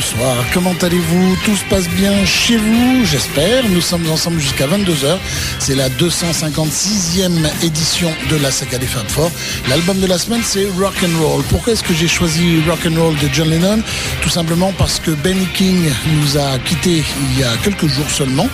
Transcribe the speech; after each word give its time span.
Bonsoir, 0.00 0.34
comment 0.54 0.74
allez-vous? 0.80 1.36
Tout 1.44 1.54
se 1.54 1.64
passe 1.64 1.86
bien 1.86 2.24
chez 2.24 2.56
vous, 2.56 3.04
j'espère. 3.04 3.68
Nous 3.68 3.82
sommes 3.82 4.10
ensemble 4.10 4.40
jusqu'à 4.40 4.66
22h. 4.66 5.18
C'est 5.58 5.74
la 5.74 5.90
256e 5.90 7.46
édition 7.62 8.10
de 8.30 8.36
la 8.36 8.50
saga 8.50 8.78
des 8.78 8.86
Fab 8.86 9.06
Four. 9.08 9.30
L'album 9.68 10.00
de 10.00 10.06
la 10.06 10.16
semaine, 10.16 10.40
c'est 10.42 10.66
Rock 10.78 10.94
and 11.04 11.22
Roll. 11.22 11.42
Pourquoi 11.50 11.74
est-ce 11.74 11.82
que 11.82 11.92
j'ai 11.92 12.08
choisi 12.08 12.62
Rock 12.66 12.78
and 12.86 12.98
Roll 12.98 13.14
de 13.16 13.28
John 13.30 13.50
Lennon? 13.50 13.82
Tout 14.22 14.30
simplement 14.30 14.72
parce 14.78 15.00
que 15.00 15.10
Benny 15.10 15.46
King 15.52 15.90
nous 16.16 16.38
a 16.38 16.58
quittés 16.60 17.04
il 17.32 17.38
y 17.38 17.44
a 17.44 17.54
quelques 17.62 17.86
jours 17.86 18.08
seulement. 18.08 18.48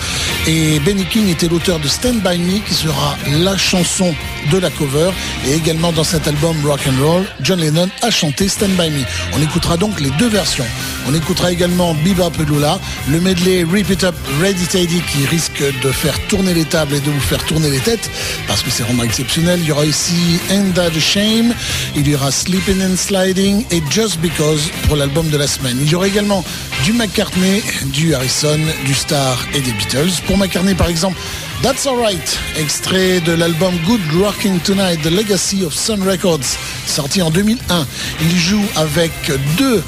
Et 0.49 0.81
Benny 0.81 1.05
King 1.05 1.29
était 1.29 1.47
l'auteur 1.47 1.79
de 1.79 1.87
Stand 1.87 2.23
By 2.23 2.39
Me, 2.39 2.59
qui 2.67 2.75
sera 2.75 3.17
la 3.31 3.57
chanson 3.57 4.13
de 4.51 4.59
la 4.59 4.71
cover. 4.71 5.11
Et 5.47 5.55
également 5.55 5.93
dans 5.93 6.03
cet 6.03 6.27
album 6.27 6.57
Rock 6.67 6.81
and 6.89 7.05
Roll, 7.05 7.25
John 7.41 7.61
Lennon 7.61 7.89
a 8.03 8.11
chanté 8.11 8.49
Stand 8.49 8.71
By 8.71 8.91
Me. 8.91 9.05
On 9.33 9.41
écoutera 9.41 9.77
donc 9.77 10.01
les 10.01 10.11
deux 10.19 10.29
versions. 10.29 10.67
On 11.09 11.15
écoutera 11.37 11.53
également 11.53 11.95
Bebop 12.03 12.33
Lula, 12.49 12.79
le 13.11 13.21
medley 13.21 13.63
Rip 13.71 13.91
It 13.91 14.05
Up 14.05 14.15
Ready 14.41 14.67
Tidy 14.69 15.03
qui 15.03 15.27
risque 15.27 15.63
de 15.83 15.93
faire 15.93 16.19
tourner 16.29 16.55
les 16.55 16.65
tables 16.65 16.95
et 16.95 17.01
de 17.01 17.11
vous 17.11 17.21
faire 17.21 17.45
tourner 17.45 17.69
les 17.69 17.81
têtes 17.81 18.11
parce 18.47 18.63
que 18.63 18.71
c'est 18.71 18.85
vraiment 18.85 19.03
exceptionnel. 19.03 19.59
Il 19.61 19.67
y 19.67 19.73
aura 19.73 19.85
ici 19.85 20.41
End 20.51 20.73
the 20.75 20.99
Shame, 20.99 21.53
il 21.95 22.09
y 22.09 22.15
aura 22.15 22.31
Sleeping 22.31 22.81
and 22.81 22.97
Sliding 22.97 23.67
et 23.71 23.83
Just 23.91 24.19
Because 24.21 24.71
pour 24.87 24.97
l'album 24.97 25.29
de 25.29 25.37
la 25.37 25.47
semaine. 25.47 25.77
Il 25.83 25.91
y 25.91 25.95
aura 25.95 26.07
également 26.07 26.43
du 26.85 26.95
McCartney, 26.95 27.63
du 27.93 28.15
Harrison, 28.15 28.59
du 28.87 28.95
Star 28.95 29.47
et 29.53 29.61
des 29.61 29.73
Beatles. 29.73 30.23
Pour 30.27 30.39
McCartney 30.39 30.75
par 30.75 30.89
exemple, 30.89 31.19
That's 31.63 31.87
Alright, 31.87 32.39
extrait 32.59 33.21
de 33.21 33.33
l'album 33.33 33.75
Good 33.87 34.01
Rocking 34.23 34.61
Tonight, 34.61 35.03
The 35.03 35.11
Legacy 35.11 35.65
of 35.65 35.75
Sun 35.75 36.03
Records, 36.03 36.45
sorti 36.87 37.23
en 37.23 37.31
2001. 37.31 37.87
Il 38.21 38.37
joue 38.39 38.65
avec 38.77 39.11
deux 39.57 39.83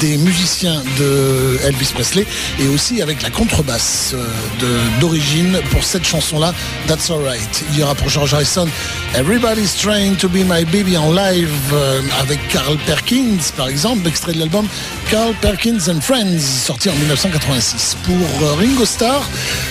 des 0.00 0.18
musiciens 0.18 0.82
de 0.98 1.58
Elvis 1.64 1.90
Presley 1.94 2.26
et 2.60 2.68
aussi 2.68 3.00
avec 3.00 3.22
la 3.22 3.30
contrebasse 3.30 4.14
euh, 4.14 4.80
d'origine 5.00 5.58
pour 5.70 5.84
cette 5.84 6.04
chanson-là, 6.04 6.52
That's 6.86 7.10
Alright. 7.10 7.64
Il 7.72 7.78
y 7.78 7.82
aura 7.82 7.94
pour 7.94 8.08
George 8.08 8.34
Harrison 8.34 8.68
Everybody's 9.14 9.76
Trying 9.76 10.16
to 10.16 10.28
Be 10.28 10.44
My 10.44 10.64
Baby 10.64 10.96
en 10.96 11.12
live 11.12 11.50
euh, 11.72 12.00
avec 12.20 12.46
Carl 12.48 12.76
Perkins, 12.84 13.38
par 13.56 13.68
exemple, 13.68 14.06
extrait 14.08 14.32
de 14.32 14.40
l'album 14.40 14.66
Carl 15.10 15.34
Perkins 15.40 15.88
and 15.88 16.00
Friends, 16.00 16.40
sorti 16.40 16.90
en 16.90 16.94
1986. 16.94 17.96
Pour 18.04 18.14
euh, 18.42 18.54
Ringo 18.54 18.84
Starr, 18.84 19.22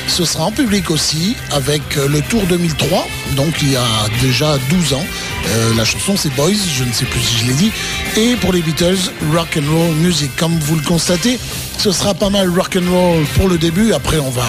ce 0.08 0.26
sera 0.26 0.46
en 0.46 0.52
public 0.52 0.90
aussi 0.90 1.36
avec 1.54 1.82
le 1.96 2.22
Tour 2.22 2.44
2003, 2.48 3.08
donc 3.36 3.54
il 3.62 3.72
y 3.72 3.76
a 3.76 3.86
déjà 4.22 4.58
12 4.70 4.94
ans. 4.94 5.06
Euh, 5.48 5.74
la 5.76 5.86
chanson 5.86 6.16
c'est 6.16 6.34
Boys, 6.36 6.52
je 6.76 6.84
ne 6.84 6.92
sais 6.92 7.06
plus 7.06 7.20
si 7.20 7.38
je 7.40 7.46
l'ai 7.48 7.54
dit. 7.54 7.72
Et 8.18 8.36
pour 8.36 8.54
les 8.54 8.62
Beatles, 8.62 9.12
Rock 9.34 9.58
and 9.58 9.72
Roll 9.72 9.96
Music. 9.96 10.32
Comme 10.38 10.58
vous 10.60 10.76
le 10.76 10.82
constatez, 10.82 11.40
ce 11.78 11.92
sera 11.92 12.14
pas 12.14 12.30
mal 12.30 12.50
rock 12.50 12.78
and 12.78 12.90
roll 12.90 13.25
pour 13.36 13.50
le 13.50 13.58
début. 13.58 13.94
Après, 13.94 14.20
on 14.20 14.30
va 14.30 14.46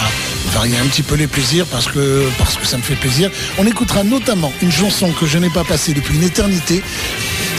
varier 0.53 0.77
un 0.77 0.85
petit 0.85 1.03
peu 1.03 1.15
les 1.15 1.27
plaisirs 1.27 1.65
parce 1.67 1.87
que, 1.87 2.27
parce 2.37 2.55
que 2.55 2.65
ça 2.65 2.77
me 2.77 2.83
fait 2.83 2.95
plaisir. 2.95 3.29
On 3.57 3.65
écoutera 3.65 4.03
notamment 4.03 4.51
une 4.61 4.71
chanson 4.71 5.11
que 5.11 5.25
je 5.25 5.37
n'ai 5.37 5.49
pas 5.49 5.63
passée 5.63 5.93
depuis 5.93 6.15
une 6.15 6.23
éternité, 6.23 6.83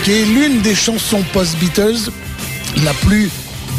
qui 0.05 0.13
est 0.13 0.25
l'une 0.25 0.61
des 0.63 0.75
chansons 0.75 1.23
post-Beatles 1.33 2.11
la 2.83 2.95
plus 2.95 3.31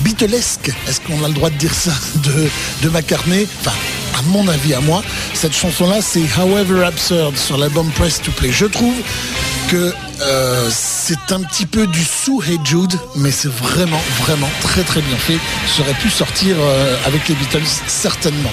Beatlesque, 0.03 0.72
est-ce 0.88 1.01
qu'on 1.01 1.23
a 1.23 1.28
le 1.28 1.34
droit 1.34 1.50
de 1.50 1.57
dire 1.57 1.73
ça, 1.73 1.94
de, 2.16 2.47
de 2.84 2.89
McCartney? 2.89 3.47
Enfin, 3.59 3.72
à 4.17 4.21
mon 4.23 4.47
avis, 4.47 4.73
à 4.73 4.81
moi, 4.81 5.01
cette 5.33 5.53
chanson-là, 5.53 6.01
c'est 6.01 6.25
However 6.37 6.85
Absurd 6.85 7.37
sur 7.37 7.57
l'album 7.57 7.89
Press 7.91 8.21
to 8.21 8.31
Play. 8.31 8.51
Je 8.51 8.65
trouve 8.65 8.95
que 9.67 9.93
euh, 10.21 10.69
c'est 11.07 11.31
un 11.31 11.41
petit 11.41 11.67
peu 11.67 11.85
du 11.85 12.03
sous 12.03 12.41
Hey 12.41 12.57
Jude, 12.63 12.95
mais 13.16 13.29
c'est 13.29 13.51
vraiment, 13.51 14.01
vraiment 14.21 14.49
très 14.61 14.81
très 14.81 15.01
bien 15.01 15.17
fait. 15.17 15.38
Ça 15.67 15.83
aurait 15.83 15.93
pu 15.93 16.09
sortir 16.09 16.55
euh, 16.59 16.97
avec 17.05 17.29
les 17.29 17.35
Beatles, 17.35 17.61
certainement. 17.85 18.49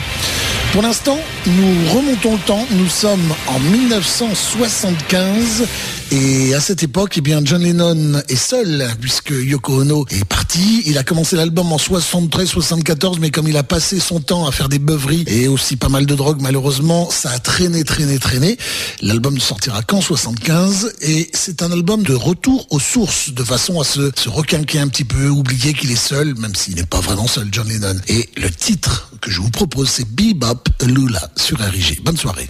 Pour 0.73 0.83
l'instant, 0.83 1.19
nous 1.47 1.75
remontons 1.95 2.35
le 2.35 2.41
temps. 2.41 2.67
Nous 2.73 2.91
sommes 2.91 3.35
en 3.47 3.59
1975 3.59 5.67
et 6.11 6.55
à 6.55 6.61
cette 6.61 6.83
époque, 6.83 7.15
eh 7.17 7.23
bien, 7.23 7.41
John 7.43 7.63
Lennon 7.63 8.21
est 8.29 8.37
seul 8.37 8.87
puisque 9.01 9.31
Yoko 9.31 9.81
Ono 9.81 10.05
est 10.11 10.27
parti. 10.27 10.83
Il 10.85 10.99
a 10.99 11.05
commencé 11.05 11.37
l'album 11.37 11.73
en 11.73 11.79
73-74, 11.79 13.17
mais 13.19 13.31
comme 13.31 13.49
il 13.49 13.57
a 13.57 13.63
passé 13.63 13.99
son 13.99 14.21
temps 14.21 14.47
à 14.47 14.53
faire 14.53 14.69
des 14.69 14.79
beuveries 14.79 15.25
et 15.27 15.49
aussi 15.49 15.77
pas 15.77 15.89
mal 15.89 16.05
de 16.05 16.15
drogue, 16.15 16.43
malheureusement, 16.43 17.09
ça 17.11 17.31
a 17.31 17.39
traîné, 17.39 17.83
traîné, 17.85 18.19
traîné. 18.19 18.59
L'album 19.01 19.33
ne 19.35 19.41
sortira 19.41 19.81
qu'en 19.83 20.03
75 20.03 20.93
et 21.01 21.31
c'est 21.33 21.63
un 21.63 21.73
album 21.73 22.03
de 22.03 22.13
retour 22.13 22.42
aux 22.49 22.81
sources, 22.81 23.31
de 23.31 23.45
façon 23.45 23.81
à 23.81 23.85
se, 23.85 24.11
se 24.17 24.29
requinquer 24.29 24.79
un 24.81 24.89
petit 24.89 25.05
peu, 25.05 25.29
oublier 25.29 25.75
qu'il 25.75 25.91
est 25.91 25.97
seul, 25.97 26.35
même 26.37 26.55
s'il 26.55 26.75
n'est 26.77 26.87
pas 26.87 27.01
vraiment 27.01 27.27
seul, 27.27 27.49
John 27.51 27.69
Lennon. 27.69 27.97
Et 28.09 28.29
le 28.37 28.51
titre 28.51 29.11
que 29.21 29.31
je 29.31 29.41
vous 29.41 29.51
propose, 29.51 29.89
c'est 29.89 30.09
Bebop 30.09 30.65
Lula 30.83 31.31
sur 31.37 31.59
RIG. 31.59 32.03
Bonne 32.03 32.17
soirée. 32.17 32.49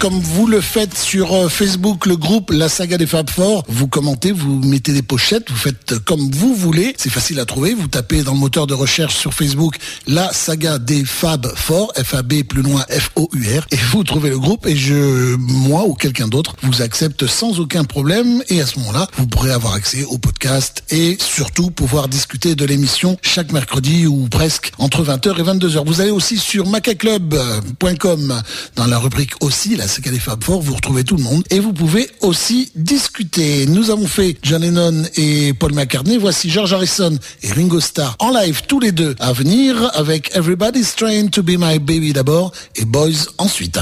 Comme 0.00 0.18
vous 0.18 0.46
le 0.46 0.62
faites 0.62 0.96
sur 0.96 1.34
euh, 1.34 1.50
Facebook, 1.50 2.06
le 2.06 2.16
groupe 2.16 2.50
La 2.52 2.70
Saga 2.70 2.96
des 2.96 3.06
Fab 3.06 3.28
Four. 3.28 3.64
Vous 3.68 3.86
commentez, 3.86 4.32
vous 4.32 4.58
mettez 4.60 4.94
des 4.94 5.02
pochettes, 5.02 5.50
vous 5.50 5.56
faites 5.56 5.98
comme 5.98 6.30
vous 6.30 6.54
voulez. 6.54 6.94
C'est 6.96 7.10
facile 7.10 7.38
à 7.38 7.44
trouver. 7.44 7.74
Vous 7.74 7.86
tapez 7.86 8.22
dans 8.22 8.32
le 8.32 8.38
moteur 8.38 8.66
de 8.66 8.72
recherche 8.72 9.14
sur 9.14 9.34
Facebook 9.34 9.76
La 10.06 10.32
Saga 10.32 10.78
des 10.78 11.04
Fab 11.04 11.46
Four, 11.54 11.92
F-A-B 12.02 12.44
plus 12.48 12.62
loin 12.62 12.82
F-O-U-R, 12.88 13.66
et 13.70 13.76
vous 13.76 14.02
trouvez 14.02 14.30
le 14.30 14.38
groupe. 14.38 14.66
Et 14.66 14.74
je, 14.74 15.36
moi 15.36 15.84
ou 15.84 15.92
quelqu'un 15.92 16.28
d'autre, 16.28 16.56
vous 16.62 16.80
accepte 16.80 17.26
sans 17.26 17.60
aucun 17.60 17.84
problème. 17.84 18.42
Et 18.48 18.62
à 18.62 18.66
ce 18.66 18.78
moment-là, 18.78 19.06
vous 19.18 19.26
pourrez 19.26 19.50
avoir 19.50 19.74
accès 19.74 20.04
au 20.04 20.16
podcast 20.16 20.82
et 20.88 21.18
surtout 21.20 21.70
pouvoir 21.70 22.08
discuter 22.08 22.54
de 22.54 22.64
l'émission 22.64 23.18
chaque 23.20 23.52
mercredi 23.52 24.06
ou 24.06 24.28
presque 24.30 24.72
entre 24.78 25.04
20h 25.04 25.38
et 25.38 25.42
22h. 25.42 25.84
Vous 25.84 26.00
allez 26.00 26.10
aussi 26.10 26.38
sur 26.38 26.66
macaclub.com 26.66 28.42
dans 28.76 28.86
la 28.86 28.98
rubrique 28.98 29.32
aussi, 29.42 29.76
la 29.76 29.89
Saga 29.90 30.12
des 30.12 30.20
Fab 30.20 30.44
Four, 30.44 30.62
vous 30.62 30.74
retrouvez 30.74 31.02
tout 31.02 31.16
le 31.16 31.22
monde 31.24 31.42
et 31.50 31.58
vous 31.58 31.72
pouvez 31.72 32.08
aussi 32.20 32.70
discuter. 32.76 33.66
Nous 33.66 33.90
avons 33.90 34.06
fait 34.06 34.36
John 34.40 34.62
Lennon 34.62 35.02
et 35.16 35.52
Paul 35.52 35.74
McCartney. 35.74 36.16
Voici 36.16 36.48
George 36.48 36.72
Harrison 36.72 37.18
et 37.42 37.50
Ringo 37.50 37.80
Starr 37.80 38.14
en 38.20 38.30
live 38.30 38.62
tous 38.68 38.78
les 38.78 38.92
deux 38.92 39.16
à 39.18 39.32
venir 39.32 39.90
avec 39.94 40.30
Everybody's 40.36 40.94
Trying 40.94 41.30
to 41.30 41.42
Be 41.42 41.56
My 41.58 41.80
Baby 41.80 42.12
d'abord 42.12 42.52
et 42.76 42.84
Boys 42.84 43.26
ensuite. 43.38 43.80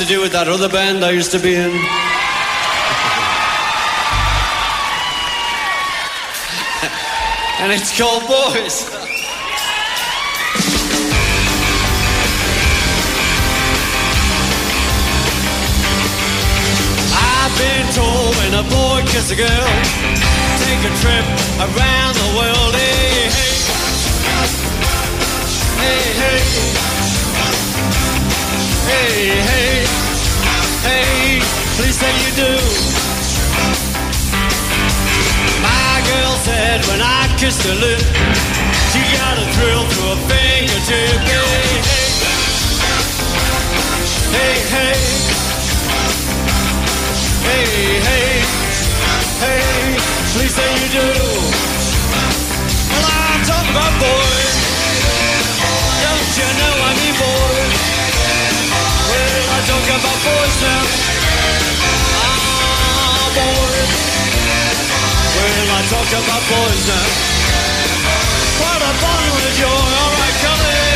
To 0.00 0.06
do 0.06 0.20
with 0.22 0.32
that 0.32 0.48
other 0.48 0.68
band 0.68 1.04
I 1.04 1.10
used 1.10 1.30
to 1.32 1.38
be 1.38 1.54
in. 1.54 1.68
and 7.60 7.70
it's 7.70 7.92
called 7.92 8.24
Boys. 8.24 8.88
I've 17.12 17.52
been 17.60 17.84
told 17.92 18.32
when 18.40 18.56
a 18.56 18.64
boy 18.72 19.04
kisses 19.12 19.28
a 19.32 19.36
girl, 19.36 19.68
take 20.64 20.80
a 20.80 20.92
trip 21.04 21.28
around 21.60 22.16
the 22.16 22.40
world. 22.40 22.72
Hey, 22.72 23.28
hey, 23.36 23.52
hey, 25.76 26.16
hey. 26.16 26.40
Hey, 28.90 29.38
hey, 29.40 29.79
say 32.00 32.16
you 32.24 32.32
do. 32.32 32.52
My 35.60 36.00
girl 36.08 36.34
said 36.48 36.80
when 36.88 37.00
I 37.04 37.28
kissed 37.36 37.60
her 37.68 37.76
lip, 37.76 38.00
she 38.90 39.04
got 39.20 39.36
a 39.36 39.46
thrill 39.52 39.84
through 39.92 40.08
her 40.08 40.20
fingertip. 40.24 41.20
Hey, 44.32 44.56
hey, 44.72 44.96
hey, 47.44 47.68
hey, 47.68 48.00
hey, 48.08 48.28
hey, 49.44 50.00
please 50.32 50.54
say 50.56 50.70
you 50.80 50.88
do. 50.96 51.08
Well, 52.96 53.12
I'm 53.28 53.42
talking 53.44 53.72
about 53.76 53.92
boys. 54.00 54.56
Don't 56.00 56.32
you 56.40 56.48
know 56.60 56.74
I 56.80 56.92
mean 56.96 57.14
boys? 57.20 57.76
Well, 59.10 59.44
I 59.52 59.58
talk 59.68 59.84
about 60.00 60.18
boys 60.24 60.56
now. 60.64 61.19
Ah, 63.30 63.38
boys. 63.38 63.92
Well, 65.38 65.70
I 65.70 65.82
talk 65.86 66.10
about 66.18 66.42
boys 66.50 66.82
now? 66.90 67.06
What 68.58 68.82
a 68.82 68.92
bundle 68.98 69.38
of 69.38 69.54
joy. 69.54 69.70
All 69.70 70.14
right, 70.18 70.89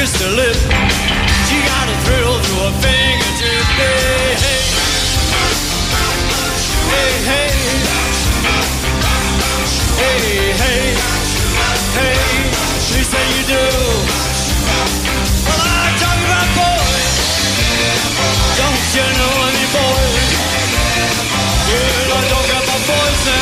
kissed 0.00 0.22
her 0.22 0.32
lip. 0.32 0.56
She 1.44 1.56
got 1.68 1.84
a 1.84 1.96
thrill 2.04 2.36
through 2.40 2.62
her 2.64 2.74
fingertip. 2.80 3.64
Hey, 3.76 4.32
hey. 4.40 4.60
Hey, 6.88 7.12
hey. 7.28 7.52
Hey, 10.00 10.56
hey. 10.62 10.84
Hey, 11.98 12.16
Lisa, 12.92 13.20
you 13.32 13.42
do. 13.52 13.64
Well, 15.44 15.60
I'm 15.68 15.94
talking 16.00 16.28
about 16.32 16.48
boys. 16.56 17.16
Don't 18.56 18.84
you 18.96 19.06
know 19.20 19.34
any 19.52 19.66
boys? 19.76 20.28
Yeah, 21.68 22.16
I'm 22.16 22.26
talking 22.32 22.58
about 22.64 22.80
boys 22.88 23.20
now. 23.28 23.39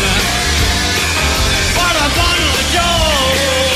Now. 0.00 0.18
What 1.76 1.96
a 1.96 2.06
bundle 2.16 2.54
of 2.54 2.66
joy. 2.72 3.67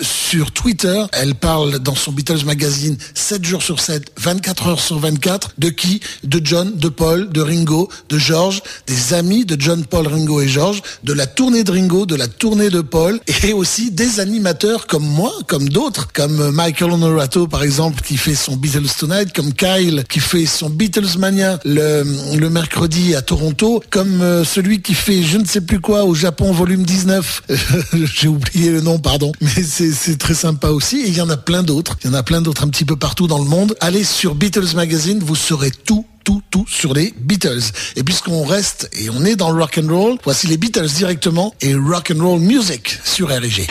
sur 0.00 0.50
Twitter. 0.50 1.00
Elle 1.12 1.36
parle 1.36 1.78
dans 1.78 1.94
son 1.94 2.10
Beatles 2.10 2.44
Magazine 2.44 2.98
7 3.14 3.44
jours 3.44 3.62
sur 3.62 3.78
7, 3.78 4.14
24 4.18 4.66
heures 4.66 4.80
sur 4.80 4.98
24. 4.98 5.52
De 5.58 5.68
qui? 5.68 6.00
De 6.24 6.40
John, 6.42 6.76
de 6.76 6.88
Paul, 6.88 7.30
de 7.30 7.40
Ringo, 7.40 7.88
de 8.08 8.18
George, 8.18 8.64
des 8.88 9.11
amis 9.12 9.44
de 9.44 9.56
John, 9.58 9.84
Paul, 9.84 10.06
Ringo 10.06 10.40
et 10.40 10.48
George, 10.48 10.82
de 11.04 11.12
la 11.12 11.26
tournée 11.26 11.64
de 11.64 11.72
Ringo, 11.72 12.06
de 12.06 12.16
la 12.16 12.28
tournée 12.28 12.70
de 12.70 12.80
Paul, 12.80 13.20
et 13.44 13.52
aussi 13.52 13.90
des 13.90 14.20
animateurs 14.20 14.86
comme 14.86 15.06
moi, 15.06 15.32
comme 15.46 15.68
d'autres, 15.68 16.08
comme 16.12 16.50
Michael 16.50 16.92
Honorato 16.92 17.46
par 17.46 17.62
exemple, 17.62 18.02
qui 18.02 18.16
fait 18.16 18.34
son 18.34 18.56
Beatles 18.56 18.88
Tonight, 18.98 19.32
comme 19.32 19.52
Kyle, 19.52 20.04
qui 20.08 20.20
fait 20.20 20.46
son 20.46 20.70
Beatles 20.70 21.18
Mania 21.18 21.58
le, 21.64 22.04
le 22.36 22.50
mercredi 22.50 23.14
à 23.14 23.22
Toronto, 23.22 23.82
comme 23.90 24.20
euh, 24.20 24.44
celui 24.44 24.82
qui 24.82 24.94
fait 24.94 25.22
je 25.22 25.38
ne 25.38 25.44
sais 25.44 25.60
plus 25.60 25.80
quoi 25.80 26.04
au 26.04 26.14
Japon, 26.14 26.52
volume 26.52 26.84
19. 26.84 27.42
J'ai 28.14 28.28
oublié 28.28 28.70
le 28.70 28.80
nom, 28.80 28.98
pardon, 28.98 29.32
mais 29.40 29.62
c'est 29.62 30.18
très 30.18 30.34
sympa 30.34 30.68
aussi. 30.68 31.00
Et 31.00 31.08
il 31.08 31.16
y 31.16 31.20
en 31.20 31.30
a 31.30 31.36
plein 31.36 31.62
d'autres. 31.62 31.96
Il 32.02 32.08
y 32.08 32.10
en 32.10 32.14
a 32.14 32.22
plein 32.22 32.40
d'autres 32.40 32.64
un 32.64 32.68
petit 32.68 32.84
peu 32.84 32.96
partout 32.96 33.26
dans 33.26 33.38
le 33.38 33.44
monde. 33.44 33.74
Allez 33.80 34.04
sur 34.04 34.34
Beatles 34.34 34.74
Magazine, 34.74 35.20
vous 35.22 35.36
saurez 35.36 35.70
tout 35.70 36.06
tout, 36.24 36.42
tout 36.50 36.66
sur 36.68 36.94
les 36.94 37.12
Beatles. 37.16 37.62
Et 37.96 38.02
puisqu'on 38.02 38.44
reste 38.44 38.88
et 38.92 39.10
on 39.10 39.24
est 39.24 39.36
dans 39.36 39.50
le 39.50 39.60
rock 39.60 39.80
and 39.82 39.92
roll, 39.92 40.18
voici 40.24 40.46
les 40.46 40.56
Beatles 40.56 40.88
directement 40.88 41.54
et 41.60 41.74
rock 41.74 42.12
and 42.14 42.22
roll 42.22 42.40
music 42.40 42.98
sur 43.04 43.28
RG. 43.28 43.66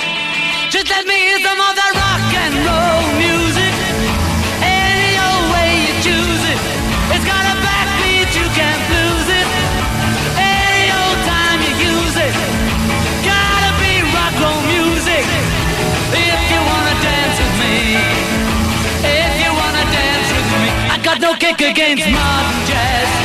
No 21.21 21.35
kick 21.35 21.61
against 21.61 22.09
modern 22.09 22.65
jazz. 22.65 23.20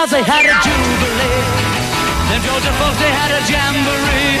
South 0.00 0.16
they 0.16 0.24
had 0.24 0.48
a 0.48 0.56
jubilee. 0.64 1.44
Them 2.32 2.40
Georgia 2.40 2.72
folks 2.80 2.96
they 3.04 3.12
had 3.12 3.36
a 3.36 3.40
jamboree. 3.44 4.40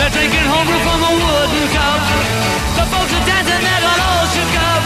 They're 0.00 0.08
drinking 0.16 0.48
homebrew 0.48 0.80
from 0.80 1.00
a 1.04 1.12
wooden 1.12 1.64
cup. 1.76 2.00
The 2.72 2.84
folks 2.88 3.12
are 3.12 3.26
dancing, 3.28 3.60
they 3.68 3.78
got 3.84 4.00
all 4.00 4.24
shook 4.32 4.54
up. 4.56 4.80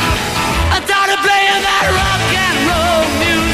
I 0.75 0.83
started 0.83 1.23
playing 1.23 1.63
that 1.63 1.87
rock 1.95 2.23
and 2.35 2.57
roll 2.67 3.07
music. 3.23 3.52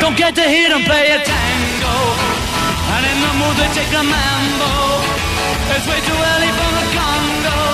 Don't 0.00 0.16
get 0.16 0.34
to 0.34 0.42
hear 0.42 0.68
them 0.68 0.82
play 0.82 1.06
a 1.16 1.18
tango. 1.24 1.96
And 2.94 3.04
in 3.08 3.18
the 3.24 3.32
mood 3.40 3.56
they 3.56 3.68
take 3.72 3.92
a 3.96 4.02
mambo. 4.04 4.72
It's 5.72 5.86
way 5.88 6.00
too 6.04 6.12
early 6.12 6.50
for 6.58 6.70
the 6.76 6.84
Congo. 6.92 7.71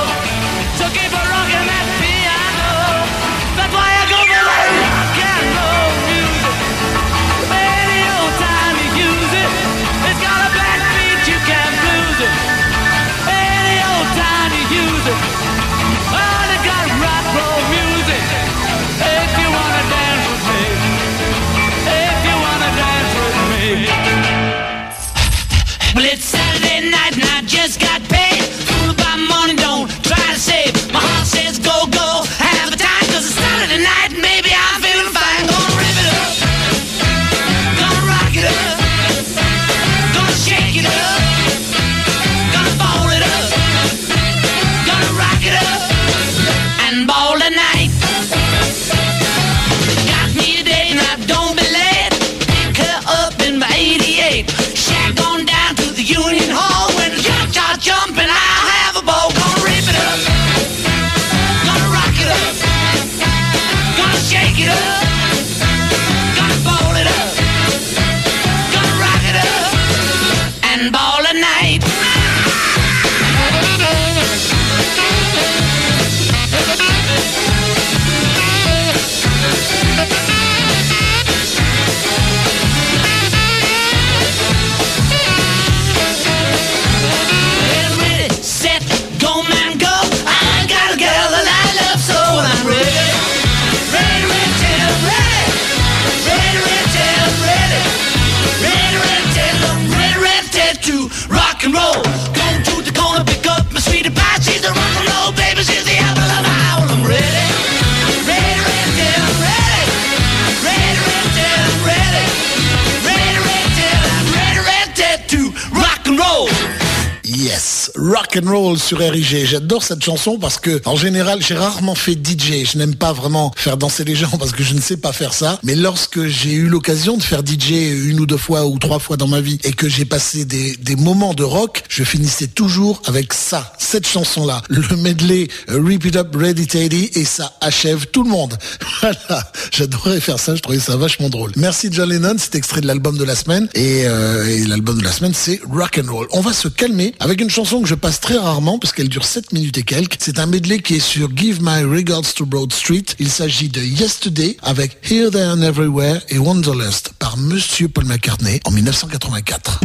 J'adore 119.29 119.83
cette 119.83 120.03
chanson 120.03 120.39
parce 120.39 120.59
que 120.59 120.81
en 120.87 120.97
général, 120.97 121.43
j'ai 121.43 121.55
rarement 121.55 121.95
fait 121.95 122.13
DJ. 122.13 122.65
Je 122.65 122.79
n'aime 122.79 122.95
pas 122.95 123.13
vraiment 123.13 123.53
faire 123.57 123.77
danser 123.77 124.05
les 124.05 124.15
gens 124.15 124.31
parce 124.39 124.53
que 124.53 124.63
je 124.63 124.75
ne 124.75 124.81
sais 124.81 124.97
pas 124.97 125.13
faire 125.13 125.35
ça. 125.35 125.59
Mais 125.63 125.75
lorsque 125.75 126.27
j'ai 126.27 126.53
eu 126.53 126.69
l'occasion 126.69 127.17
de 127.17 127.23
faire 127.23 127.43
DJ 127.45 127.73
une 128.07 128.21
ou 128.21 128.27
deux 128.27 128.39
fois 128.39 128.67
ou 128.67 128.79
trois 128.79 128.99
fois 128.99 129.17
dans 129.17 129.27
ma 129.27 129.41
vie 129.41 129.59
et 129.65 129.73
que 129.73 129.89
j'ai 129.89 130.07
passé 130.07 130.45
des, 130.45 130.77
des 130.77 130.97
moments 130.97 131.35
de 131.35 131.45
rock, 131.45 131.83
je 131.89 132.05
finissais 132.05 132.47
toujours 132.47 133.03
avec 133.07 133.35
ça, 133.35 133.73
cette 133.79 134.07
chanson-là, 134.07 134.63
le 134.69 134.83
medley 134.97 135.49
euh, 135.71 135.83
Rip 135.85 136.07
It 136.07 136.17
Up 136.17 136.35
Ready 136.35 136.67
Teddy 136.67 137.11
et 137.15 137.25
ça 137.25 137.53
achève 137.61 138.07
tout 138.07 138.23
le 138.23 138.31
monde. 138.31 138.57
Voilà, 139.01 139.53
j'adorais 139.71 140.21
faire 140.21 140.41
ça, 140.41 140.57
je 140.57 140.61
trouvais 140.61 140.81
ça 140.81 140.97
vachement 140.97 141.29
drôle. 141.29 141.53
Merci 141.55 141.89
John 141.93 142.09
Lennon, 142.09 142.35
c'est 142.37 142.57
extrait 142.57 142.81
de 142.81 142.87
l'album 142.87 143.17
de 143.17 143.23
la 143.23 143.37
semaine 143.37 143.69
et, 143.75 144.07
euh, 144.07 144.45
et 144.45 144.65
l'album 144.65 144.99
de 144.99 145.05
la 145.05 145.13
semaine 145.13 145.35
c'est 145.35 145.61
Rock 145.71 146.01
and 146.03 146.13
Roll. 146.13 146.27
On 146.33 146.41
va 146.41 146.53
se 146.53 146.67
calmer 146.67 147.15
avec 147.21 147.41
une 147.41 147.51
chanson 147.51 147.81
que 147.81 147.89
je 147.89 147.95
passe 147.95 148.19
très 148.21 148.37
rarement 148.37 148.81
parce 148.81 148.93
qu'elle 148.93 149.09
dure 149.09 149.18
7 149.25 149.53
minutes 149.53 149.79
et 149.79 149.83
quelques. 149.83 150.17
C'est 150.19 150.39
un 150.39 150.47
medley 150.47 150.79
qui 150.81 150.97
est 150.97 151.01
sur 151.01 151.29
Give 151.37 151.59
My 151.63 151.83
Regards 151.85 152.35
to 152.35 152.47
Broad 152.47 152.73
Street. 152.73 153.05
Il 153.19 153.31
s'agit 153.31 153.69
de 153.69 153.81
Yesterday 153.81 154.57
avec 154.63 154.99
Here, 155.11 155.31
There 155.31 155.51
and 155.51 155.63
Everywhere 155.63 156.21
et 156.29 156.39
Wanderlust 156.39 157.13
par 157.19 157.37
Monsieur 157.37 157.89
Paul 157.89 158.05
McCartney 158.05 158.61
en 158.65 158.71
1984. 158.71 159.81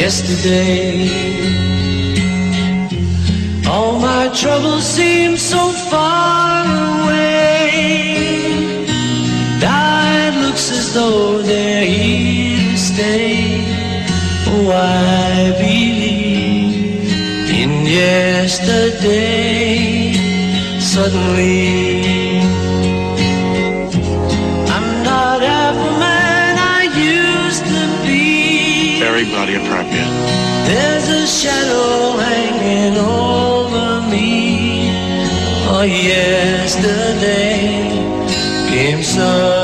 yesterday. 0.00 1.10
All 3.66 3.98
my 4.00 4.28
troubles 4.40 4.84
seem 4.84 5.36
so 5.36 5.72
far 5.90 6.64
away. 7.02 8.00
Now 9.60 10.26
it 10.26 10.34
looks 10.44 10.66
as 10.72 10.94
though 10.94 11.20
they're 11.20 11.29
Oh, 13.02 14.70
I 14.72 15.52
believe 15.56 17.08
in 17.48 17.86
yesterday. 17.86 19.32
Suddenly, 20.78 22.40
I'm 24.68 24.88
not 25.02 25.40
a 25.42 25.72
man 25.98 26.58
I 26.58 26.82
used 27.14 27.64
to 27.64 27.82
be. 28.04 29.00
Very 29.00 29.24
bloody 29.24 29.54
appropriate. 29.54 30.12
There's 30.68 31.08
a 31.08 31.26
shadow 31.26 32.18
hanging 32.18 32.96
over 32.98 34.02
me. 34.12 34.90
Oh, 35.72 35.84
yesterday 35.84 37.64
came 38.68 39.02
suddenly. 39.02 39.59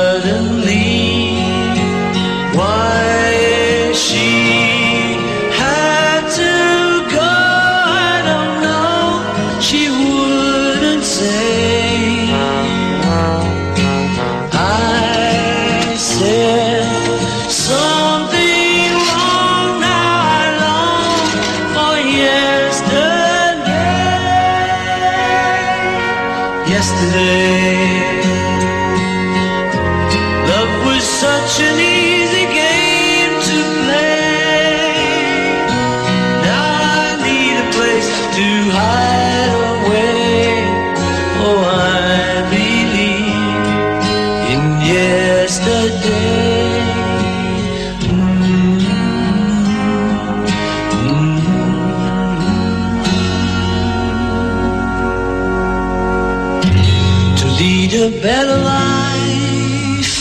Lead 57.59 57.93
a 57.93 58.09
better 58.21 58.57
life, 58.57 60.13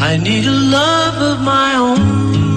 I 0.00 0.16
need 0.16 0.46
a 0.46 0.58
love 0.76 1.16
of 1.30 1.44
my 1.44 1.74
own. 1.76 2.47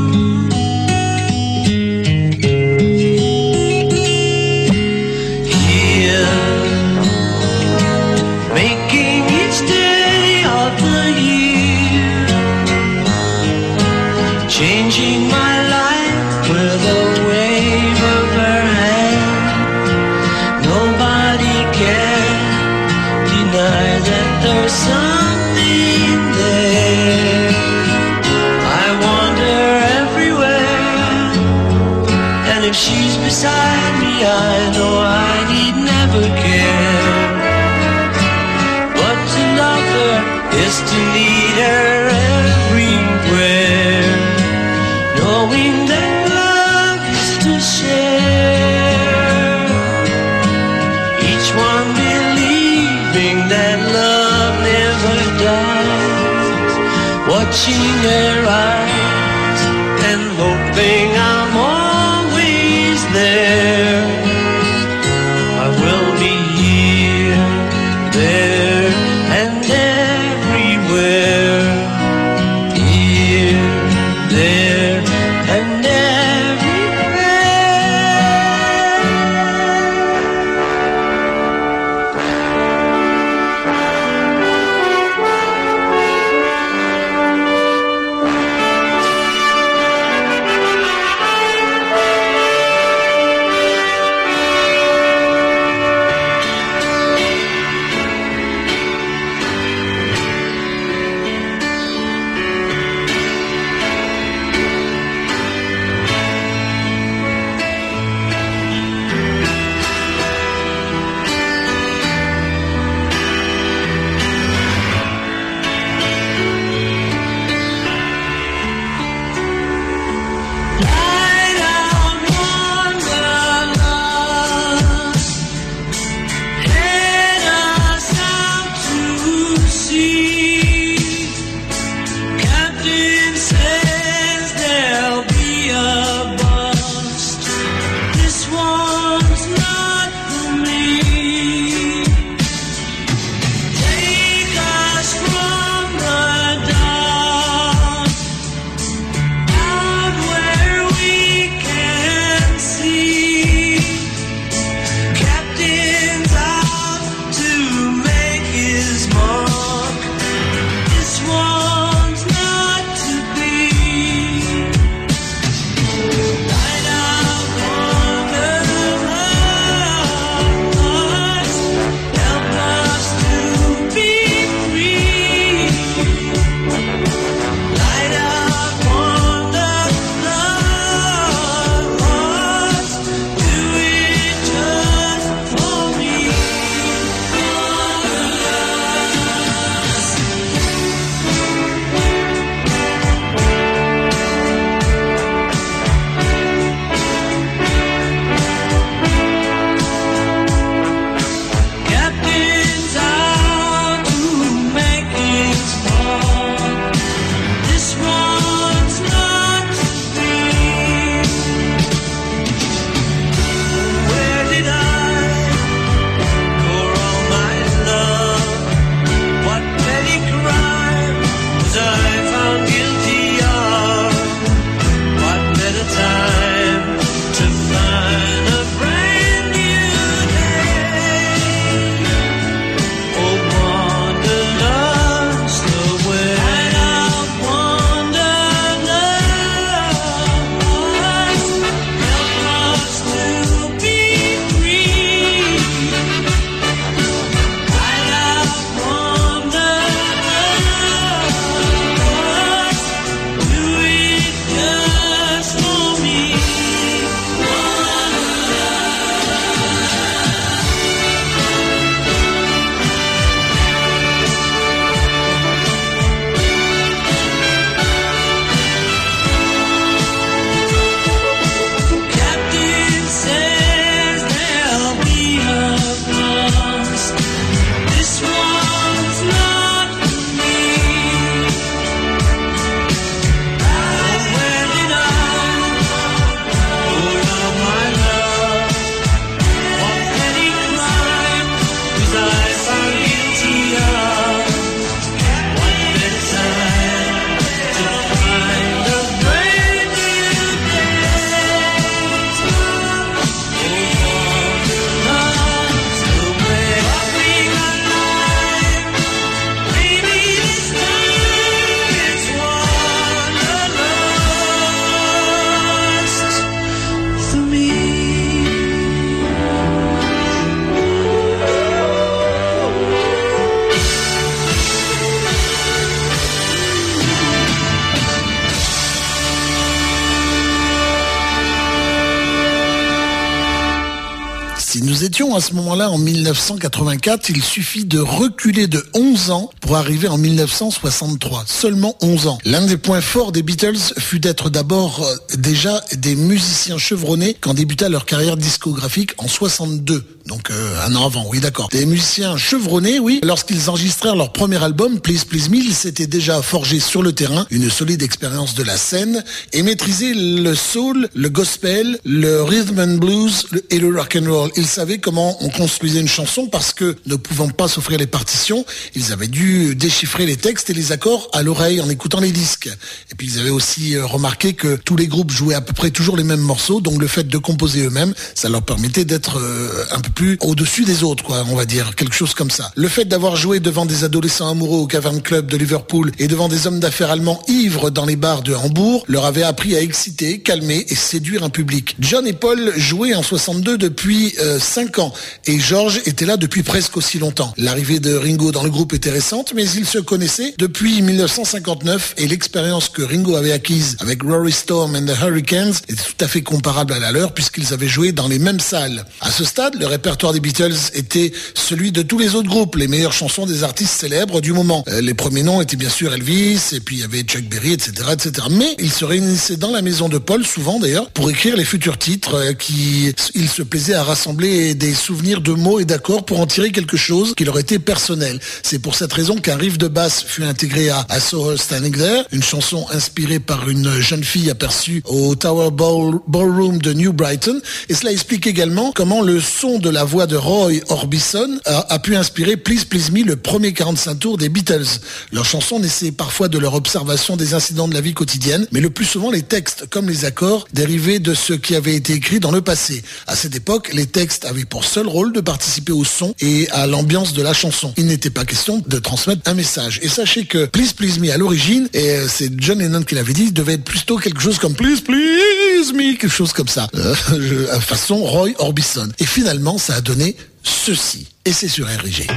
En 335.92 335.98
1984, 335.98 337.30
il 337.30 337.44
suffit 337.44 337.86
de 337.86 338.00
reculer 338.00 338.68
de 338.68 338.84
11 338.94 339.32
ans 339.32 339.52
pour 339.60 339.76
arriver 339.76 340.08
en 340.08 340.18
1963. 340.18 341.44
Seulement 341.48 341.96
11 342.02 342.28
ans. 342.28 342.38
L'un 342.46 342.66
des 342.66 342.78
points 342.78 343.02
forts 343.02 343.32
des 343.32 343.44
Beatles 343.44 343.78
fut 343.98 344.20
d'être 344.20 344.50
d'abord 344.50 345.04
euh, 345.04 345.16
déjà 345.38 345.82
des 345.98 346.16
musiciens 346.16 346.78
chevronnés 346.78 347.36
quand 347.40 347.54
débuta 347.54 347.90
leur 347.90 348.06
carrière 348.06 348.38
discographique 348.38 349.12
en 349.18 349.28
62. 349.28 350.06
Un 350.52 350.96
an 350.96 351.06
avant, 351.06 351.26
oui 351.30 351.40
d'accord. 351.40 351.70
Des 351.72 351.86
musiciens 351.86 352.36
chevronnés, 352.36 353.00
oui. 353.00 353.22
Lorsqu'ils 353.24 353.70
enregistrèrent 353.70 354.18
leur 354.18 354.34
premier 354.34 354.62
album, 354.62 355.00
Please 355.00 355.24
Please 355.28 355.50
Me, 355.50 355.58
ils 355.58 355.74
s'étaient 355.74 356.08
déjà 356.08 356.42
forgés 356.42 356.82
sur 356.82 357.02
le 357.02 357.14
terrain 357.14 357.46
une 357.52 357.70
solide 357.70 358.04
expérience 358.04 358.54
de 358.56 358.64
la 358.64 358.76
scène 358.76 359.24
et 359.54 359.64
maîtrisaient 359.64 360.14
le 360.14 360.54
soul, 360.54 361.08
le 361.14 361.30
gospel, 361.30 362.00
le 362.04 362.44
rhythm 362.44 362.80
and 362.80 362.98
blues 362.98 363.48
et 363.70 363.80
le 363.80 363.96
rock 363.96 364.18
and 364.22 364.30
roll. 364.30 364.52
Ils 364.58 364.68
savaient 364.68 364.98
comment 364.98 365.38
on 365.42 365.50
construisait 365.50 366.02
une 366.02 366.10
chanson 366.10 366.48
parce 366.48 366.74
que 366.74 366.98
ne 367.06 367.16
pouvant 367.16 367.48
pas 367.48 367.70
s'offrir 367.70 367.98
les 367.98 368.08
partitions, 368.08 368.66
ils 368.96 369.14
avaient 369.14 369.28
dû 369.28 369.76
déchiffrer 369.76 370.26
les 370.26 370.36
textes 370.36 370.70
et 370.70 370.74
les 370.74 370.92
accords 370.92 371.30
à 371.32 371.44
l'oreille 371.44 371.80
en 371.80 371.90
écoutant 371.90 372.20
les 372.20 372.32
disques. 372.32 372.70
Et 373.12 373.16
puis 373.16 373.28
ils 373.28 373.40
avaient 373.40 373.50
aussi 373.50 373.96
euh, 373.96 374.06
remarqué 374.06 374.54
que 374.54 374.76
tous 374.76 374.98
les 374.98 375.08
groupes 375.08 375.32
jouaient 375.32 375.56
à 375.56 375.62
peu 375.62 375.74
près 375.74 375.92
toujours 375.92 376.18
les 376.18 376.26
mêmes 376.26 376.42
morceaux, 376.42 376.82
donc 376.82 377.00
le 377.00 377.08
fait 377.08 377.28
de 377.28 377.38
composer 377.38 377.86
eux-mêmes, 377.86 378.14
ça 378.36 378.50
leur 378.50 378.64
permettait 378.64 379.06
d'être 379.06 379.38
euh, 379.40 379.86
un 379.92 380.02
peu 380.02 380.10
plus 380.10 380.38
au-dessus 380.42 380.86
des 380.86 381.04
autres, 381.04 381.24
quoi, 381.24 381.44
on 381.50 381.56
va 381.56 381.66
dire, 381.66 381.96
quelque 381.96 382.16
chose 382.16 382.34
comme 382.34 382.52
ça. 382.52 382.72
Le 382.76 382.88
fait 382.88 383.06
d'avoir 383.06 383.36
joué 383.36 383.60
devant 383.60 383.86
des 383.86 384.04
adolescents 384.04 384.50
amoureux 384.50 384.80
au 384.80 384.88
Cavern 384.88 385.22
Club 385.22 385.48
de 385.48 385.58
Liverpool 385.58 386.12
et 386.20 386.28
devant 386.28 386.48
des 386.48 386.68
hommes 386.68 386.80
d'affaires 386.80 387.12
allemands 387.12 387.42
ivres 387.48 387.90
dans 387.90 388.06
les 388.06 388.16
bars 388.16 388.42
de 388.42 388.54
Hambourg 388.54 389.04
leur 389.08 389.26
avait 389.26 389.44
appris 389.44 389.76
à 389.76 389.82
exciter, 389.82 390.40
calmer 390.40 390.86
et 390.90 390.96
séduire 390.96 391.44
un 391.44 391.50
public. 391.50 391.96
John 392.00 392.26
et 392.28 392.34
Paul 392.34 392.74
jouaient 392.78 393.14
en 393.14 393.24
62 393.24 393.78
depuis 393.78 394.36
5 394.60 395.00
ans 395.00 395.14
et 395.46 395.60
George 395.60 396.02
était 396.06 396.26
là 396.26 396.38
depuis 396.38 396.64
presque 396.64 396.98
aussi 396.98 397.20
longtemps. 397.20 397.54
L'arrivée 397.58 398.00
de 398.00 398.16
Ringo 398.16 398.52
dans 398.52 398.64
le 398.64 398.70
groupe 398.70 398.94
était 398.94 399.12
récente, 399.12 399.54
mais 399.56 399.70
ils 399.70 399.86
se 399.86 400.00
connaissaient 400.00 400.54
depuis 400.58 401.02
1959 401.02 402.16
et 402.18 402.28
l'expérience 402.28 402.90
que 402.90 403.02
Ringo 403.02 403.36
avait 403.36 403.52
acquise 403.52 403.98
avec 404.00 404.24
Rory 404.24 404.52
Storm 404.52 404.96
and 404.96 405.06
the 405.06 405.18
Hurricanes 405.22 405.74
était 405.88 406.04
tout 406.04 406.24
à 406.24 406.28
fait 406.28 406.42
comparable 406.42 406.94
à 406.94 407.00
la 407.00 407.12
leur 407.12 407.34
puisqu'ils 407.34 407.74
avaient 407.74 407.88
joué 407.88 408.12
dans 408.12 408.28
les 408.28 408.40
mêmes 408.40 408.60
salles. 408.60 409.06
À 409.20 409.32
ce 409.32 409.44
stade, 409.44 409.76
le 409.80 409.86
répertoire 409.86 410.31
des 410.34 410.40
Beatles 410.40 410.92
était 410.94 411.32
celui 411.54 411.92
de 411.92 412.02
tous 412.02 412.18
les 412.18 412.36
autres 412.36 412.50
groupes, 412.50 412.76
les 412.76 412.88
meilleures 412.88 413.14
chansons 413.14 413.46
des 413.46 413.64
artistes 413.64 413.94
célèbres 413.94 414.42
du 414.42 414.54
moment. 414.54 414.84
Euh, 414.88 415.02
les 415.02 415.14
premiers 415.14 415.44
noms 415.44 415.62
étaient 415.62 415.78
bien 415.78 415.90
sûr 415.90 416.14
Elvis 416.14 416.60
et 416.74 416.80
puis 416.80 416.98
il 416.98 417.00
y 417.02 417.04
avait 417.04 417.22
Chuck 417.22 417.44
Berry, 417.44 417.74
etc., 417.74 417.94
etc. 418.12 418.48
Mais 418.52 418.76
ils 418.80 418.92
se 418.92 419.06
réunissaient 419.06 419.58
dans 419.58 419.72
la 419.72 419.82
maison 419.82 420.10
de 420.10 420.18
Paul, 420.18 420.46
souvent 420.46 420.80
d'ailleurs, 420.80 421.10
pour 421.12 421.30
écrire 421.30 421.56
les 421.56 421.66
futurs 421.66 421.98
titres 421.98 422.36
euh, 422.36 422.54
qui, 422.54 423.14
il 423.36 423.50
se 423.50 423.64
plaisait 423.64 423.94
à 423.94 424.04
rassembler 424.04 424.76
des 424.76 424.94
souvenirs 424.94 425.42
de 425.42 425.52
mots 425.52 425.80
et 425.80 425.86
d'accords 425.86 426.26
pour 426.26 426.40
en 426.40 426.48
tirer 426.48 426.72
quelque 426.72 426.98
chose 426.98 427.34
qui 427.36 427.46
leur 427.46 427.58
était 427.60 427.80
personnel. 427.80 428.40
C'est 428.64 428.80
pour 428.80 428.96
cette 428.96 429.14
raison 429.14 429.36
qu'un 429.36 429.58
riff 429.58 429.78
de 429.78 429.88
basse 429.88 430.24
fut 430.24 430.44
intégré 430.44 430.90
à, 430.90 431.06
à 431.10 431.20
So 431.20 431.52
Her 431.52 431.58
Standing 431.58 431.96
There, 431.96 432.24
une 432.32 432.44
chanson 432.44 432.86
inspirée 432.92 433.40
par 433.40 433.70
une 433.70 434.00
jeune 434.00 434.24
fille 434.24 434.50
aperçue 434.50 435.02
au 435.06 435.36
Tower 435.36 435.72
Ball, 435.72 436.20
Ballroom 436.28 436.80
de 436.80 436.94
New 436.94 437.14
Brighton. 437.14 437.62
Et 437.90 437.94
cela 437.94 438.12
explique 438.12 438.48
également 438.48 438.92
comment 438.94 439.22
le 439.22 439.40
son 439.40 439.80
de 439.80 439.90
la 439.90 440.04
voix 440.04 440.21
de 440.28 440.36
Roy 440.36 440.82
Orbison 440.90 441.60
a, 441.66 442.00
pu 442.00 442.16
inspirer 442.16 442.58
Please 442.58 442.86
Please 442.86 443.12
Me, 443.12 443.24
le 443.24 443.36
premier 443.36 443.74
45 443.74 444.16
tours 444.16 444.38
des 444.38 444.50
Beatles. 444.50 445.00
Leurs 445.32 445.46
chansons 445.46 445.80
naissaient 445.80 446.12
parfois 446.12 446.48
de 446.48 446.60
leur 446.60 446.74
observation 446.74 447.38
des 447.38 447.54
incidents 447.54 447.88
de 447.88 447.94
la 447.94 448.02
vie 448.02 448.14
quotidienne, 448.14 448.68
mais 448.72 448.82
le 448.82 448.90
plus 448.90 449.06
souvent 449.06 449.32
les 449.32 449.42
textes, 449.42 449.86
comme 449.90 450.10
les 450.10 450.26
accords, 450.26 450.68
dérivaient 450.74 451.20
de 451.20 451.34
ce 451.34 451.54
qui 451.54 451.76
avait 451.76 451.96
été 451.96 452.14
écrit 452.14 452.40
dans 452.40 452.52
le 452.52 452.62
passé. 452.62 453.04
À 453.28 453.36
cette 453.36 453.56
époque, 453.56 453.92
les 453.94 454.06
textes 454.06 454.46
avaient 454.46 454.66
pour 454.66 454.86
seul 454.86 455.08
rôle 455.08 455.34
de 455.34 455.42
participer 455.42 455.92
au 455.92 456.04
son 456.04 456.36
et 456.40 456.70
à 456.72 456.88
l'ambiance 456.88 457.34
de 457.34 457.42
la 457.42 457.54
chanson. 457.54 457.94
Il 457.98 458.06
n'était 458.06 458.30
pas 458.30 458.46
question 458.46 458.84
de 458.86 459.00
transmettre 459.00 459.50
un 459.50 459.54
message. 459.54 460.00
Et 460.04 460.10
sachez 460.10 460.46
que 460.46 460.66
Please 460.66 460.94
Please 460.96 461.20
Me 461.20 461.32
à 461.32 461.38
l'origine, 461.38 461.88
et 461.94 462.12
euh, 462.12 462.28
c'est 462.28 462.52
John 462.58 462.80
Lennon 462.80 463.04
qui 463.04 463.16
l'avait 463.16 463.34
dit, 463.34 463.52
devait 463.52 463.74
être 463.74 463.84
plutôt 463.84 464.18
quelque 464.18 464.42
chose 464.42 464.60
comme 464.60 464.74
Please 464.74 465.02
Please 465.02 465.94
Me, 465.94 466.18
quelque 466.18 466.28
chose 466.28 466.54
comme 466.54 466.68
ça, 466.68 466.88
euh, 466.96 467.16
façon 467.80 468.18
Roy 468.18 468.50
Orbison. 468.60 469.10
Et 469.20 469.26
finalement, 469.26 469.78
ça 469.78 469.96
a 469.96 470.01
donné 470.02 470.36
ceci. 470.64 471.28
Et 471.46 471.54
c'est 471.54 471.68
sur 471.68 471.88
RG. 471.88 472.28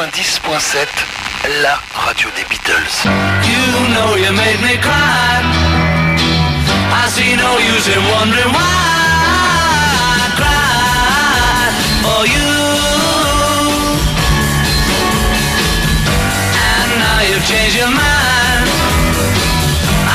90.7, 0.00 0.88
la 1.60 1.78
radio 1.92 2.30
des 2.34 2.44
Beatles. 2.48 3.04
You 3.44 3.88
know 3.92 4.16
you 4.16 4.32
made 4.32 4.58
me 4.62 4.78
cry. 4.78 5.44
I 6.90 7.06
see 7.08 7.36
no 7.36 7.58
use 7.58 7.86
in 7.86 8.02
wondering 8.08 8.48
why 8.48 8.76
I 10.16 10.28
cried 10.40 11.74
for 12.00 12.22
you. 12.32 12.50
And 16.64 16.90
now 16.98 17.20
you've 17.28 17.44
changed 17.44 17.76
your 17.76 17.92
mind. 17.92 18.68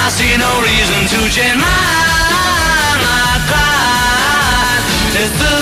I 0.01 0.09
see 0.09 0.35
no 0.35 0.49
reason 0.65 0.99
to 1.13 1.29
change 1.29 1.61
mine. 1.61 3.01
I 3.05 3.37
cried. 3.49 4.81
It's 5.21 5.37
through. 5.37 5.54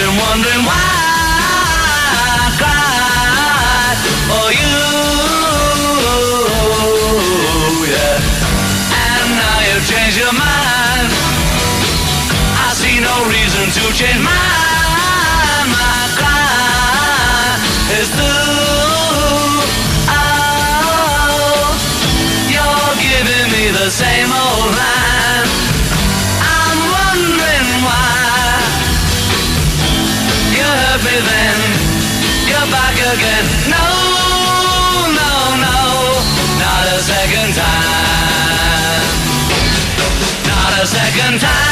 No 0.00 0.06
use 0.06 0.12
in 0.12 0.18
wondering 0.18 0.64
why 0.64 0.99
again. 33.12 33.44
No, 33.68 33.86
no, 35.18 35.32
no, 35.66 35.78
not 36.62 36.86
a 36.94 37.00
second 37.02 37.54
time. 37.54 39.04
Not 40.46 40.82
a 40.82 40.86
second 40.86 41.40
time. 41.40 41.69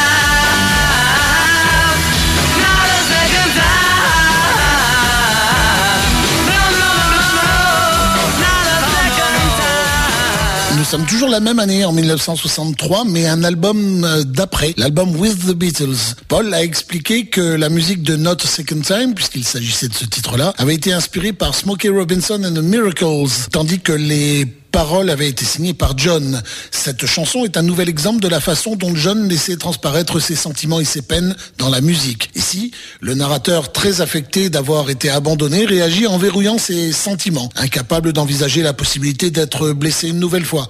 Sommes 10.89 11.05
toujours 11.05 11.29
la 11.29 11.39
même 11.39 11.59
année, 11.59 11.85
en 11.85 11.91
1963, 11.91 13.05
mais 13.05 13.27
un 13.27 13.43
album 13.43 14.03
euh, 14.03 14.23
d'après, 14.23 14.73
l'album 14.75 15.15
With 15.17 15.45
the 15.45 15.53
Beatles. 15.53 16.15
Paul 16.27 16.51
a 16.51 16.63
expliqué 16.63 17.27
que 17.27 17.41
la 17.41 17.69
musique 17.69 18.01
de 18.01 18.15
Not 18.15 18.37
a 18.43 18.47
Second 18.47 18.81
Time, 18.81 19.13
puisqu'il 19.13 19.45
s'agissait 19.45 19.87
de 19.87 19.93
ce 19.93 20.05
titre-là, 20.05 20.51
avait 20.57 20.73
été 20.73 20.91
inspirée 20.91 21.31
par 21.31 21.53
Smokey 21.53 21.89
Robinson 21.89 22.41
and 22.43 22.55
the 22.55 22.63
Miracles, 22.63 23.49
tandis 23.51 23.79
que 23.79 23.91
les 23.91 24.47
paroles 24.71 25.09
avaient 25.09 25.29
été 25.29 25.45
signées 25.45 25.73
par 25.73 25.97
John. 25.97 26.41
Cette 26.71 27.05
chanson 27.05 27.43
est 27.43 27.57
un 27.57 27.61
nouvel 27.61 27.89
exemple 27.89 28.21
de 28.21 28.27
la 28.27 28.39
façon 28.39 28.75
dont 28.75 28.95
John 28.95 29.27
laissait 29.27 29.57
transparaître 29.57 30.19
ses 30.19 30.35
sentiments 30.35 30.79
et 30.79 30.85
ses 30.85 31.01
peines 31.01 31.35
dans 31.57 31.69
la 31.69 31.81
musique. 31.81 32.29
Ici, 32.35 32.71
le 33.01 33.13
narrateur, 33.13 33.71
très 33.71 34.01
affecté 34.01 34.49
d'avoir 34.49 34.89
été 34.89 35.09
abandonné, 35.09 35.65
réagit 35.65 36.07
en 36.07 36.17
verrouillant 36.17 36.57
ses 36.57 36.91
sentiments, 36.91 37.49
incapable 37.55 38.13
d'envisager 38.13 38.61
la 38.61 38.73
possibilité 38.73 39.31
d'être 39.31 39.71
blessé 39.71 40.09
une 40.09 40.19
nouvelle 40.19 40.45
fois. 40.45 40.67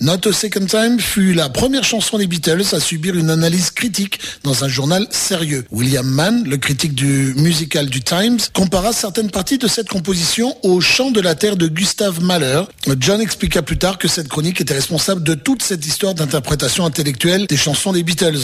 Not 0.00 0.26
a 0.26 0.32
Second 0.32 0.66
Time 0.66 0.98
fut 0.98 1.34
la 1.34 1.48
première 1.48 1.84
chanson 1.84 2.18
des 2.18 2.26
Beatles 2.26 2.64
à 2.72 2.80
subir 2.80 3.16
une 3.16 3.30
analyse 3.30 3.70
critique 3.70 4.18
dans 4.42 4.64
un 4.64 4.68
journal 4.68 5.06
sérieux. 5.10 5.64
William 5.70 6.06
Mann, 6.06 6.44
le 6.44 6.56
critique 6.56 6.94
du 6.94 7.34
musical 7.36 7.86
du 7.86 8.00
Times, 8.00 8.38
compara 8.52 8.92
certaines 8.92 9.30
parties 9.30 9.58
de 9.58 9.68
cette 9.68 9.88
composition 9.88 10.56
au 10.62 10.80
chant 10.80 11.10
de 11.10 11.20
la 11.20 11.34
terre 11.34 11.56
de 11.56 11.68
Gustave 11.68 12.22
Mahler. 12.22 12.62
John 12.98 13.20
expliqua 13.42 13.62
plus 13.62 13.76
tard 13.76 13.98
que 13.98 14.06
cette 14.06 14.28
chronique 14.28 14.60
était 14.60 14.72
responsable 14.72 15.24
de 15.24 15.34
toute 15.34 15.64
cette 15.64 15.84
histoire 15.84 16.14
d'interprétation 16.14 16.86
intellectuelle 16.86 17.48
des 17.48 17.56
chansons 17.56 17.92
des 17.92 18.04
Beatles. 18.04 18.38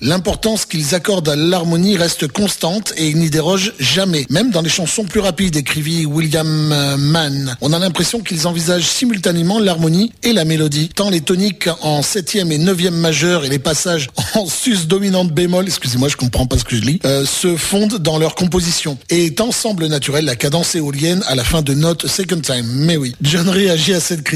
L'importance 0.00 0.66
qu'ils 0.66 0.94
accordent 0.94 1.28
à 1.28 1.34
l'harmonie 1.34 1.96
reste 1.96 2.28
constante 2.28 2.92
et 2.96 3.08
ils 3.08 3.16
n'y 3.16 3.28
dérogent 3.28 3.72
jamais, 3.80 4.24
même 4.30 4.52
dans 4.52 4.62
les 4.62 4.68
chansons 4.68 5.02
plus 5.02 5.18
rapides, 5.18 5.56
écrivit 5.56 6.06
William 6.06 6.70
euh, 6.70 6.96
Mann. 6.96 7.56
On 7.60 7.72
a 7.72 7.80
l'impression 7.80 8.20
qu'ils 8.20 8.46
envisagent 8.46 8.86
simultanément 8.86 9.58
l'harmonie 9.58 10.12
et 10.22 10.32
la 10.32 10.44
mélodie, 10.44 10.90
tant 10.94 11.10
les 11.10 11.22
toniques 11.22 11.68
en 11.82 12.02
septième 12.02 12.52
et 12.52 12.58
neuvième 12.58 12.94
majeur 12.94 13.44
et 13.44 13.48
les 13.48 13.58
passages 13.58 14.10
en 14.34 14.46
sus 14.46 14.86
dominante 14.86 15.32
bémol, 15.32 15.64
excusez-moi, 15.66 16.06
je 16.06 16.14
comprends 16.14 16.46
pas 16.46 16.56
ce 16.56 16.64
que 16.64 16.76
je 16.76 16.82
lis, 16.82 17.00
euh, 17.04 17.26
se 17.26 17.56
fondent 17.56 17.98
dans 17.98 18.20
leur 18.20 18.36
composition 18.36 18.96
et 19.10 19.26
est 19.26 19.40
ensemble 19.40 19.88
naturel 19.88 20.24
la 20.24 20.36
cadence 20.36 20.76
éolienne 20.76 21.24
à 21.26 21.34
la 21.34 21.42
fin 21.42 21.62
de 21.62 21.74
Note 21.74 22.06
Second 22.06 22.40
Time. 22.40 22.66
Mais 22.68 22.96
oui, 22.96 23.16
John 23.22 23.48
réagit 23.48 23.92
à 23.92 23.98
cette 23.98 24.22
critique 24.22 24.35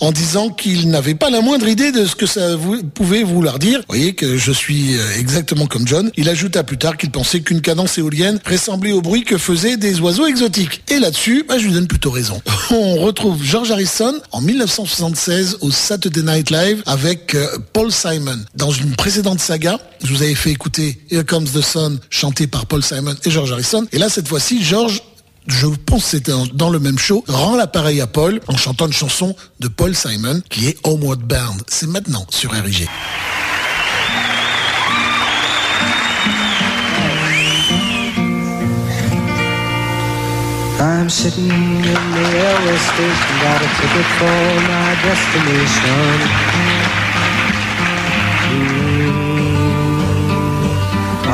en 0.00 0.12
disant 0.12 0.50
qu'il 0.50 0.88
n'avait 0.88 1.14
pas 1.14 1.30
la 1.30 1.40
moindre 1.40 1.68
idée 1.68 1.92
de 1.92 2.06
ce 2.06 2.14
que 2.14 2.26
ça 2.26 2.56
pouvait 2.94 3.22
vouloir 3.22 3.58
dire. 3.58 3.80
Vous 3.80 3.96
voyez 3.96 4.14
que 4.14 4.36
je 4.36 4.52
suis 4.52 4.96
euh, 4.96 5.18
exactement 5.18 5.66
comme 5.66 5.86
John. 5.86 6.10
Il 6.16 6.28
ajouta 6.28 6.64
plus 6.64 6.78
tard 6.78 6.96
qu'il 6.96 7.10
pensait 7.10 7.40
qu'une 7.40 7.60
cadence 7.60 7.98
éolienne 7.98 8.40
ressemblait 8.44 8.92
au 8.92 9.02
bruit 9.02 9.24
que 9.24 9.38
faisaient 9.38 9.76
des 9.76 10.00
oiseaux 10.00 10.26
exotiques. 10.26 10.82
Et 10.88 10.98
là-dessus, 10.98 11.44
bah, 11.48 11.58
je 11.58 11.66
lui 11.66 11.72
donne 11.72 11.86
plutôt 11.86 12.10
raison. 12.10 12.40
On 12.70 12.96
retrouve 12.96 13.42
George 13.42 13.70
Harrison 13.70 14.14
en 14.32 14.40
1976 14.40 15.58
au 15.60 15.70
Saturday 15.70 16.22
Night 16.22 16.50
Live 16.50 16.82
avec 16.86 17.34
euh, 17.34 17.58
Paul 17.72 17.92
Simon. 17.92 18.38
Dans 18.54 18.70
une 18.70 18.94
précédente 18.96 19.40
saga, 19.40 19.78
je 20.04 20.12
vous 20.12 20.22
avais 20.22 20.34
fait 20.34 20.50
écouter 20.50 20.98
Here 21.10 21.24
Comes 21.24 21.46
the 21.46 21.62
Sun 21.62 21.98
chanté 22.10 22.46
par 22.46 22.66
Paul 22.66 22.82
Simon 22.82 23.14
et 23.24 23.30
George 23.30 23.52
Harrison. 23.52 23.86
Et 23.92 23.98
là, 23.98 24.08
cette 24.08 24.28
fois-ci, 24.28 24.62
George 24.62 25.02
je 25.46 25.66
pense 25.66 26.04
que 26.04 26.10
c'était 26.10 26.32
dans- 26.54 26.70
le 26.70 26.78
même 26.78 26.98
show, 26.98 27.24
rend 27.28 27.56
l'appareil 27.56 28.00
à 28.00 28.06
Paul 28.06 28.40
en 28.48 28.56
chantant 28.56 28.86
une 28.86 28.92
chanson 28.92 29.34
de 29.60 29.68
Paul 29.68 29.94
Simon 29.94 30.40
qui 30.48 30.68
est 30.68 30.76
Homeward 30.84 31.20
Bound. 31.20 31.62
C'est 31.68 31.88
maintenant 31.88 32.26
sur 32.30 32.52
RIG. 32.52 32.88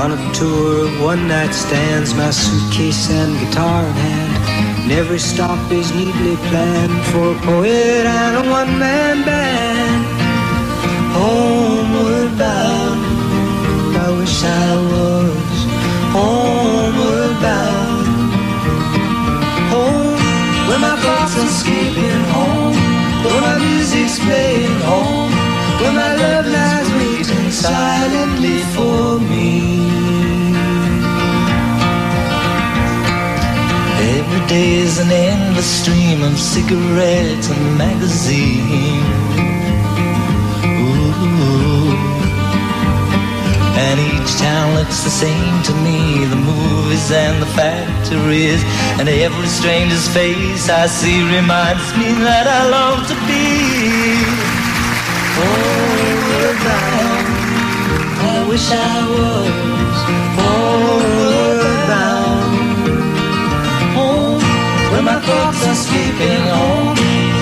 On 0.03 0.12
a 0.12 0.32
tour 0.32 0.86
of 0.86 1.03
one 1.03 1.26
night 1.26 1.53
stands, 1.53 2.14
my 2.14 2.30
suitcase 2.30 3.11
and 3.11 3.32
guitar 3.40 3.84
in 3.84 3.92
hand. 3.92 4.82
And 4.82 4.92
every 4.92 5.18
stop 5.18 5.72
is 5.72 5.92
neatly 5.92 6.36
planned 6.49 7.05
for 7.07 7.32
a 7.32 7.38
poet 7.40 8.07
and 8.07 8.46
a 8.46 8.51
one 8.51 8.78
man 8.78 9.24
band. 9.24 10.03
Homeward 11.18 12.38
bound, 12.38 13.01
I 13.96 14.09
wish 14.18 14.44
I 14.44 14.70
was 14.92 15.38
homeward 16.14 17.34
bound 17.42 18.07
home 19.74 20.20
where 20.68 20.82
my 20.88 20.96
thoughts 21.03 21.36
are 21.36 21.44
escaping 21.44 22.24
home 22.36 22.76
where 23.24 23.40
my 23.49 23.59
music's 23.59 24.18
playing 24.18 24.80
home 24.90 25.30
where 25.80 25.92
my 25.92 26.12
love 26.24 26.46
lies 26.46 26.88
waiting 26.99 27.51
silently 27.51 28.59
for 28.74 29.20
me 29.30 29.78
every 34.49 34.62
day 34.62 34.74
is 34.80 34.99
an 34.99 35.11
endless 35.11 35.66
stream 35.66 36.22
of 36.22 36.38
cigarettes 36.38 37.51
and 37.51 37.78
magazines. 37.78 39.05
Ooh. 40.64 41.96
And 43.78 44.01
each 44.01 44.38
town 44.38 44.74
looks 44.74 45.05
the 45.05 45.11
same 45.11 45.62
to 45.62 45.72
me 45.84 46.24
The 46.26 46.36
movies 46.36 47.11
and 47.12 47.40
the 47.40 47.46
factories. 47.46 48.62
And 48.99 49.09
every 49.09 49.46
stranger's 49.46 50.09
face 50.09 50.68
I 50.68 50.86
see 50.86 51.22
Reminds 51.22 51.96
me 51.96 52.12
that 52.24 52.46
I 52.46 52.68
long 52.68 53.05
to 53.07 53.14
be 53.26 53.68
bound 56.64 57.28
I 58.20 58.49
wish 58.49 58.70
I 58.70 59.07
was 59.14 59.49
Home 60.38 60.88
Where 64.99 65.14
my 65.14 65.20
thoughts 65.20 65.64
are 65.64 65.70
escaping 65.70 66.42
home 66.59 66.96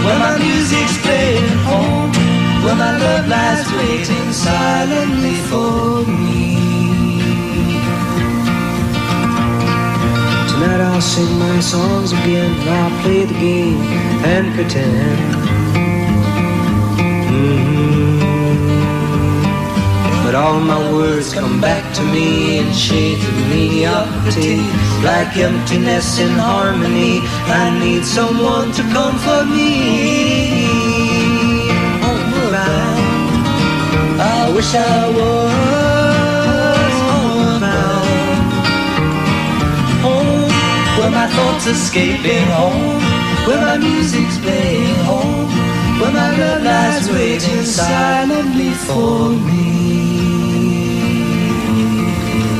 Where 0.05 0.19
my 0.19 0.37
music's 0.37 1.01
playing 1.01 1.57
home 1.65 2.13
Where 2.63 2.77
my 2.77 2.99
love 2.99 3.29
lies 3.29 3.67
waiting 3.73 4.31
silently 4.31 5.37
for 5.49 6.05
me 6.05 6.59
Tonight 10.51 10.83
I'll 10.83 11.01
sing 11.01 11.39
my 11.39 11.59
songs 11.61 12.13
again 12.13 12.53
I'll 12.69 13.03
play 13.03 13.25
the 13.25 13.39
game 13.41 13.81
and 14.33 14.55
pretend 14.55 15.57
Mhm. 17.01 18.21
But 20.25 20.35
all 20.35 20.61
my 20.61 20.93
words 20.93 21.33
come 21.33 21.59
back 21.61 21.95
to 21.95 22.03
me 22.03 22.59
in 22.59 22.71
shades 22.75 23.25
of 23.27 23.35
mediocrity. 23.49 24.61
Like 25.07 25.37
emptiness 25.37 26.19
in 26.19 26.33
harmony, 26.33 27.21
I 27.63 27.79
need 27.79 28.05
someone 28.05 28.73
to 28.73 28.83
comfort 28.91 29.47
me. 29.47 30.67
Oh, 32.03 32.19
homebound, 32.33 33.47
I 34.21 34.51
wish 34.53 34.75
I 34.75 35.07
was 35.19 36.95
homebound. 37.07 38.51
Home, 40.03 40.51
oh, 40.51 40.99
where 40.99 41.13
my 41.13 41.29
thoughts 41.37 41.67
escaping 41.69 42.49
home, 42.59 43.01
where 43.47 43.61
my 43.61 43.77
music's 43.79 44.39
playing 44.39 44.99
home, 45.11 45.47
where 46.01 46.11
my 46.11 46.31
love 46.37 46.63
lies 46.65 47.09
waiting 47.09 47.63
silently 47.63 48.73
for 48.87 49.31
me. 49.47 49.67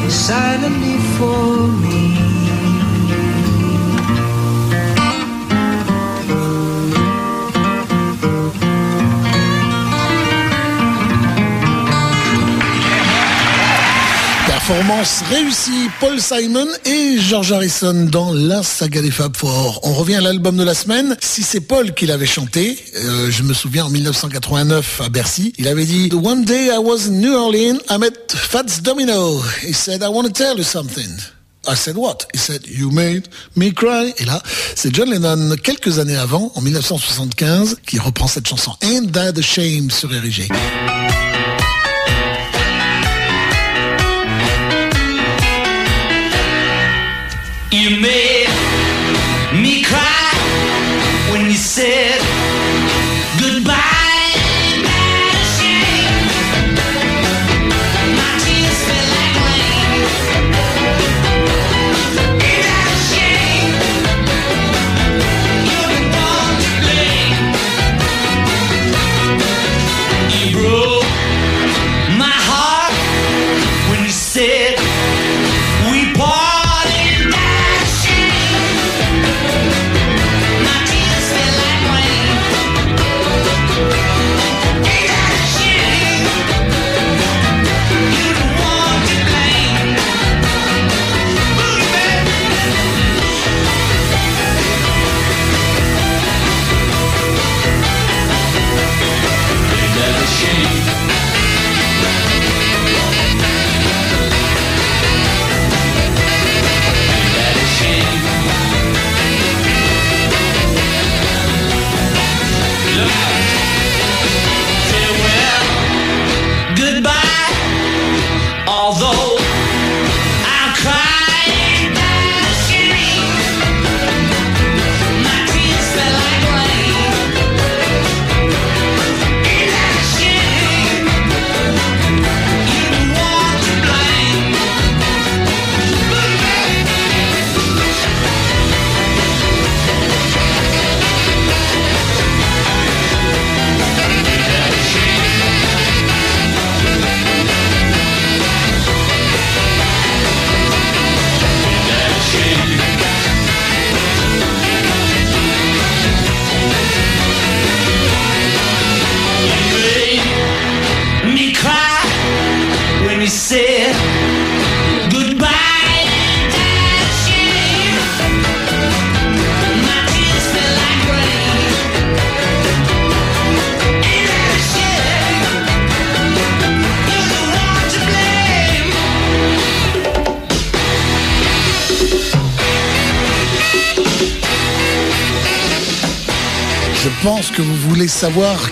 Silently 0.09 0.99
for 1.19 1.67
me. 1.83 2.06
Performance 14.67 15.23
réussie, 15.31 15.89
Paul 16.01 16.21
Simon 16.21 16.67
et 16.85 17.19
George 17.21 17.53
Harrison 17.53 18.09
dans 18.11 18.33
la 18.33 18.65
saga 18.65 19.01
des 19.01 19.13
Fab 19.13 19.37
Four. 19.37 19.79
On 19.85 19.93
revient 19.93 20.17
à 20.17 20.21
l'album 20.21 20.57
de 20.57 20.65
la 20.65 20.75
semaine. 20.75 21.17
Si 21.21 21.45
c'est 21.45 21.61
Paul 21.61 21.95
qui 21.95 22.07
l'avait 22.07 22.27
chanté, 22.27 22.77
euh, 22.97 23.31
je 23.31 23.45
me 23.45 23.55
souviens 23.55 23.85
en 23.85 23.91
1989 23.91 25.03
à 25.05 25.09
Bercy, 25.09 25.53
il 25.59 25.69
avait 25.69 25.85
dit 25.85 26.11
One 26.13 26.45
day 26.45 26.67
I 26.67 26.79
was 26.83 27.07
in 27.07 27.13
New 27.13 27.33
Orleans, 27.33 27.79
I 27.89 27.99
met 27.99 28.11
Fats 28.35 28.81
Domino. 28.83 29.41
He 29.63 29.73
said 29.73 30.03
I 30.03 30.09
want 30.09 30.25
to 30.25 30.33
tell 30.33 30.57
you 30.57 30.65
something. 30.65 31.15
I 31.69 31.77
said 31.77 31.95
what? 31.97 32.27
He 32.35 32.39
said 32.39 32.67
you 32.67 32.91
made 32.91 33.29
me 33.55 33.73
cry. 33.73 34.13
Et 34.19 34.25
là, 34.25 34.43
c'est 34.75 34.93
John 34.93 35.09
Lennon 35.09 35.55
quelques 35.63 36.01
années 36.01 36.17
avant, 36.17 36.51
en 36.57 36.61
1975, 36.61 37.77
qui 37.87 38.01
reprend 38.01 38.27
cette 38.27 38.49
chanson 38.49 38.73
Ain't 38.83 39.13
That 39.13 39.39
a 39.39 39.43
Shame 39.43 39.93
sur 39.93 40.13
Érigé. 40.13 40.49
You 47.77 48.01
made 48.01 48.36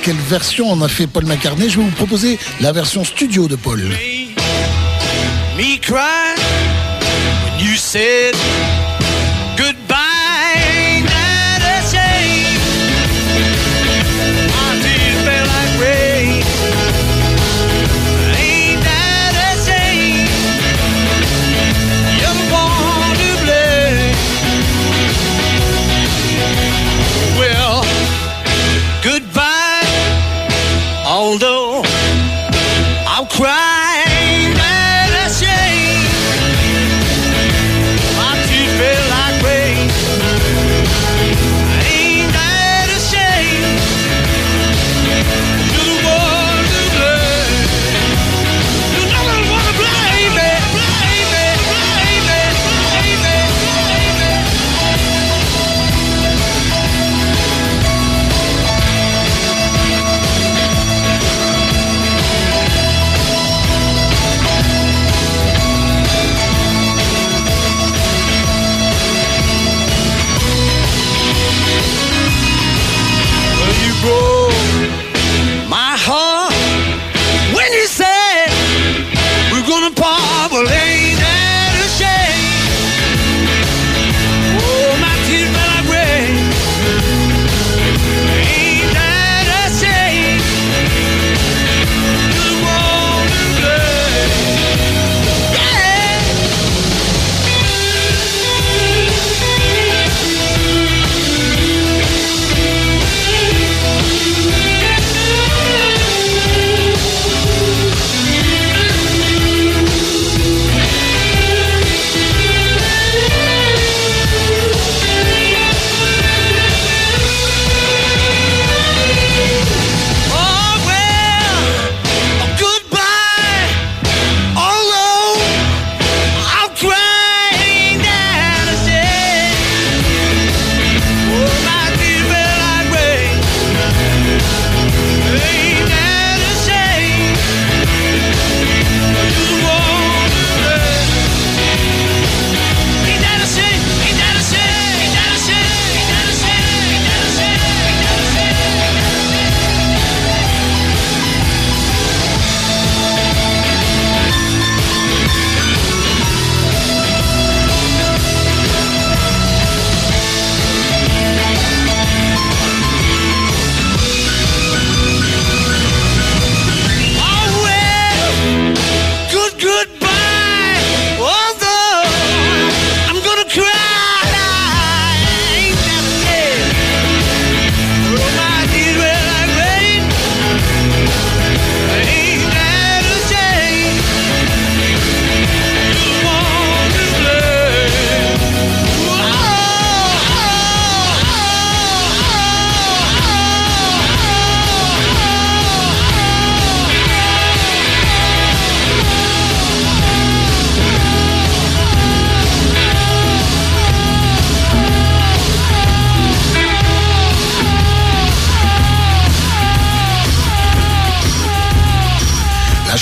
quelle 0.02 0.16
version 0.16 0.70
en 0.70 0.82
a 0.82 0.88
fait 0.88 1.06
Paul 1.06 1.26
McCartney. 1.26 1.68
Je 1.68 1.78
vais 1.78 1.84
vous 1.84 1.90
proposer 1.90 2.38
la 2.60 2.72
version 2.72 3.04
studio 3.04 3.46
de 3.46 3.56
Paul. 3.56 3.82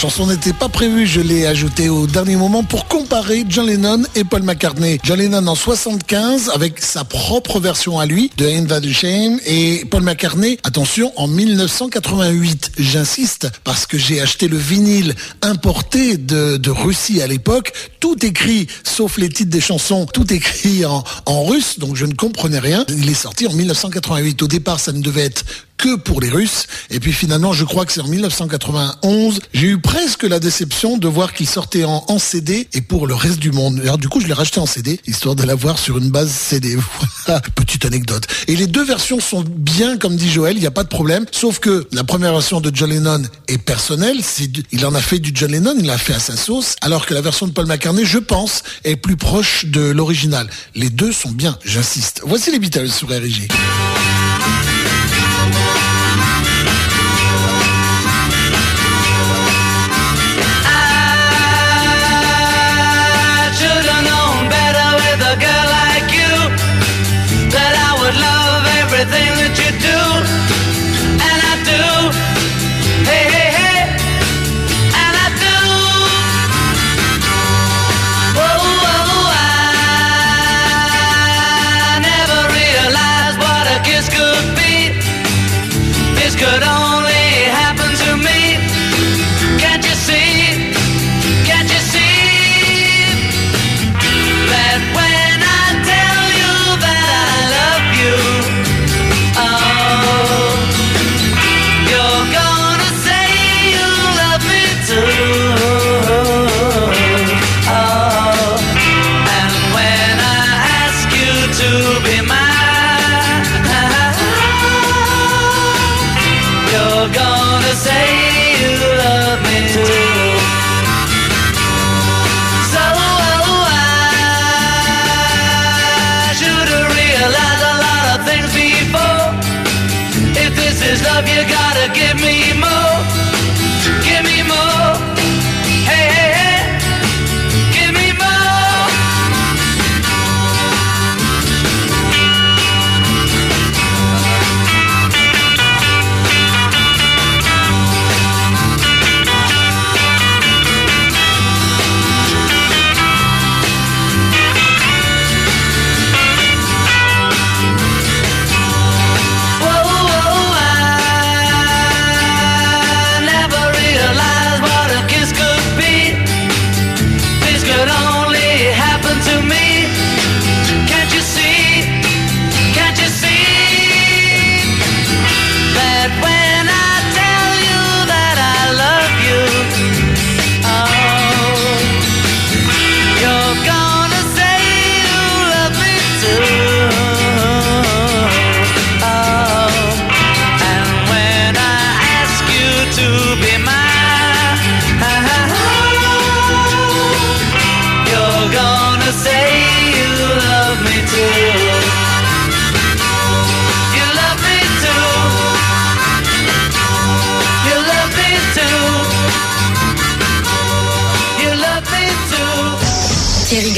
Chanson 0.02 0.26
n'était 0.26 0.52
pas 0.52 0.68
prévue, 0.68 1.06
je 1.06 1.20
l'ai 1.20 1.46
ajoutée 1.46 1.88
au 1.88 2.08
dernier 2.08 2.34
moment 2.34 2.64
pour 2.64 2.88
comparer 2.88 3.44
John 3.48 3.68
Lennon 3.68 4.02
et 4.16 4.24
Paul 4.24 4.42
McCartney. 4.42 4.98
John 5.04 5.20
Lennon 5.20 5.46
en 5.46 5.54
75 5.54 6.50
avec 6.52 6.80
sa 6.80 7.04
propre 7.04 7.60
version 7.60 8.00
à 8.00 8.04
lui 8.04 8.28
de 8.36 8.44
Ain't 8.44 8.66
That 8.66 8.82
Shame 8.90 9.38
et 9.46 9.84
Paul 9.88 10.02
McCartney, 10.02 10.58
attention, 10.64 11.12
en 11.14 11.28
1988. 11.28 12.72
J'insiste 12.78 13.48
parce 13.62 13.86
que 13.86 13.96
j'ai 13.96 14.20
acheté 14.20 14.48
le 14.48 14.56
vinyle 14.56 15.14
importé 15.40 16.16
de, 16.16 16.56
de 16.56 16.70
Russie 16.70 17.22
à 17.22 17.28
l'époque, 17.28 17.72
tout 18.00 18.26
écrit 18.26 18.66
sauf 18.82 19.18
les 19.18 19.28
titres 19.28 19.52
des 19.52 19.60
chansons, 19.60 20.06
tout 20.06 20.32
écrit 20.32 20.84
en, 20.84 21.04
en 21.26 21.44
russe, 21.44 21.78
donc 21.78 21.94
je 21.94 22.06
ne 22.06 22.14
comprenais 22.14 22.58
rien. 22.58 22.84
Il 22.88 23.08
est 23.08 23.14
sorti 23.14 23.46
en 23.46 23.52
1988. 23.52 24.42
Au 24.42 24.48
départ, 24.48 24.80
ça 24.80 24.90
ne 24.90 25.00
devait 25.00 25.26
être 25.26 25.44
que 25.82 25.96
pour 25.96 26.20
les 26.20 26.30
Russes. 26.30 26.68
Et 26.90 27.00
puis 27.00 27.12
finalement, 27.12 27.52
je 27.52 27.64
crois 27.64 27.84
que 27.84 27.92
c'est 27.92 28.00
en 28.00 28.06
1991. 28.06 29.40
J'ai 29.52 29.66
eu 29.66 29.78
presque 29.80 30.22
la 30.22 30.38
déception 30.38 30.96
de 30.96 31.08
voir 31.08 31.32
qu'il 31.34 31.48
sortait 31.48 31.82
en, 31.82 32.18
CD 32.18 32.68
et 32.72 32.80
pour 32.82 33.08
le 33.08 33.14
reste 33.14 33.40
du 33.40 33.50
monde. 33.50 33.80
Alors 33.80 33.98
du 33.98 34.08
coup, 34.08 34.20
je 34.20 34.28
l'ai 34.28 34.32
racheté 34.32 34.60
en 34.60 34.66
CD, 34.66 35.00
histoire 35.08 35.34
de 35.34 35.42
l'avoir 35.42 35.78
sur 35.78 35.98
une 35.98 36.10
base 36.10 36.30
CD. 36.30 36.76
Voilà, 37.24 37.40
petite 37.54 37.84
anecdote. 37.84 38.26
Et 38.48 38.56
les 38.56 38.66
deux 38.66 38.84
versions 38.84 39.20
sont 39.20 39.44
bien, 39.46 39.96
comme 39.96 40.16
dit 40.16 40.30
Joël, 40.30 40.56
il 40.56 40.60
n'y 40.60 40.66
a 40.66 40.72
pas 40.72 40.82
de 40.82 40.88
problème. 40.88 41.24
Sauf 41.30 41.60
que 41.60 41.86
la 41.92 42.02
première 42.02 42.32
version 42.32 42.60
de 42.60 42.70
John 42.74 42.90
Lennon 42.90 43.22
est 43.46 43.58
personnelle. 43.58 44.18
Il 44.72 44.86
en 44.86 44.94
a 44.94 45.00
fait 45.00 45.20
du 45.20 45.30
John 45.34 45.52
Lennon, 45.52 45.74
il 45.78 45.86
l'a 45.86 45.98
fait 45.98 46.14
à 46.14 46.20
sa 46.20 46.36
sauce. 46.36 46.74
Alors 46.80 47.06
que 47.06 47.14
la 47.14 47.20
version 47.20 47.46
de 47.46 47.52
Paul 47.52 47.66
McCartney, 47.66 48.04
je 48.04 48.18
pense, 48.18 48.62
est 48.84 48.96
plus 48.96 49.16
proche 49.16 49.66
de 49.66 49.80
l'original. 49.80 50.48
Les 50.74 50.90
deux 50.90 51.12
sont 51.12 51.30
bien, 51.30 51.58
j'insiste. 51.64 52.22
Voici 52.24 52.50
les 52.50 52.58
Beatles 52.58 52.90
sur 52.90 53.08
RG. 53.08 53.48
I 55.54 55.91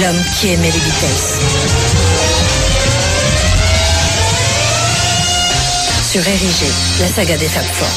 L'homme 0.00 0.22
qui 0.40 0.48
aimait 0.48 0.70
les 0.70 0.80
Beatles. 0.80 1.22
Sur 6.10 6.26
Érigé, 6.26 6.70
la 6.98 7.08
saga 7.08 7.36
des 7.36 7.46
Fab 7.46 7.64
Four. 7.64 7.88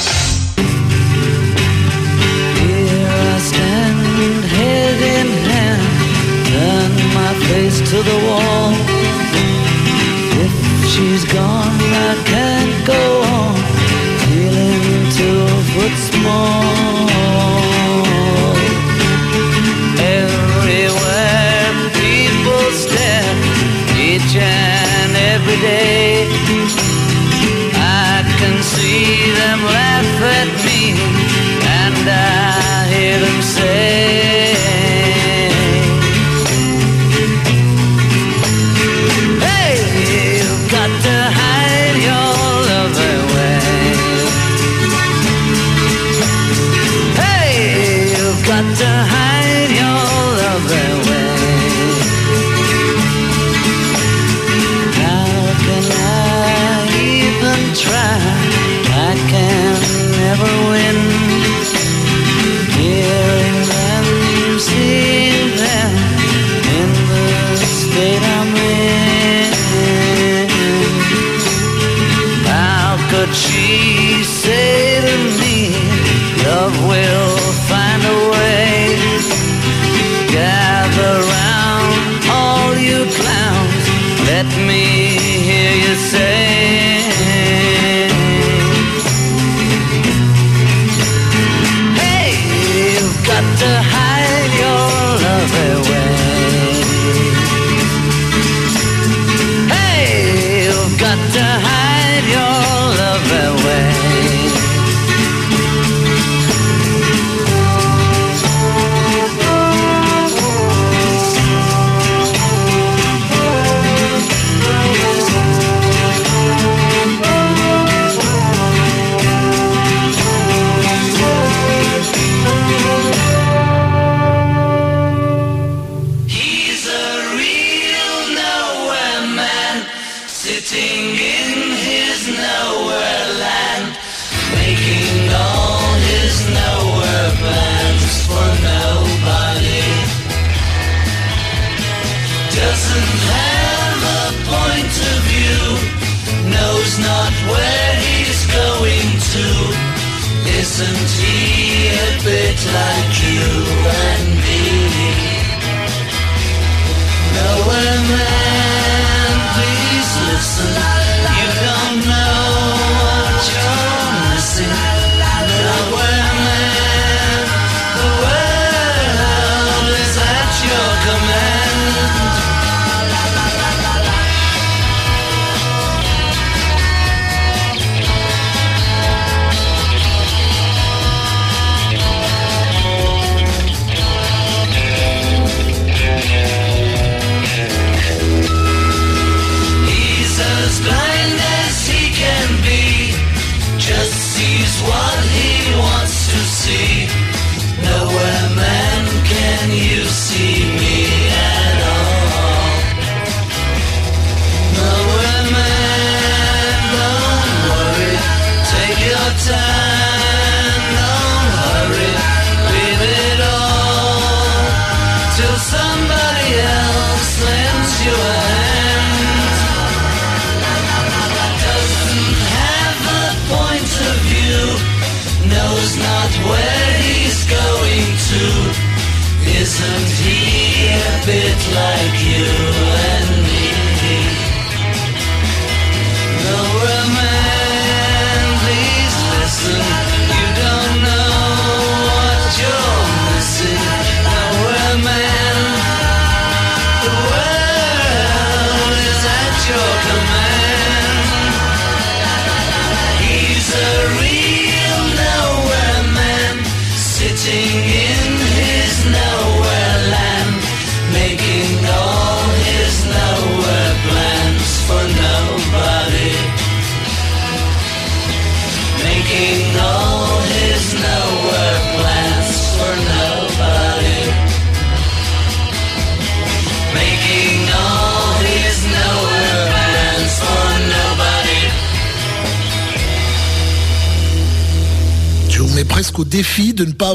Here 2.60 3.08
I 3.08 3.40
stand, 3.40 4.44
head 4.56 5.02
in 5.20 5.30
hand, 5.50 5.84
turn 6.50 6.92
my 7.14 7.34
face 7.48 7.80
to 7.90 8.04
the 8.04 8.18
wall. 8.28 8.74
If 10.44 10.54
she's 10.92 11.24
gone, 11.34 11.80
I 11.80 12.16
can't 12.26 12.86
go 12.86 13.22
on, 13.24 13.56
feeling 14.28 15.10
two 15.16 15.48
foot 15.72 15.96
small. 16.12 17.55
every 25.36 25.60
day. 25.60 26.28
I 27.76 28.24
can 28.40 28.56
see 28.64 29.04
them 29.40 29.60
laugh 29.78 30.22
at 30.40 30.50
me, 30.66 30.82
and 31.84 32.06
I 32.08 32.88
hear 32.94 33.18
them 33.20 33.42
say. 33.42 34.56
Hey, 39.48 39.76
you've 40.40 40.66
got 40.72 40.92
to 41.06 41.16
hide 41.40 41.98
your 42.10 42.32
love 42.72 42.98
away. 43.16 43.60
Hey, 47.24 48.08
you've 48.14 48.42
got 48.48 48.66
to 48.82 48.90
hide. 49.12 49.45
Can 59.30 59.82
never 60.12 60.52
win. 60.70 61.05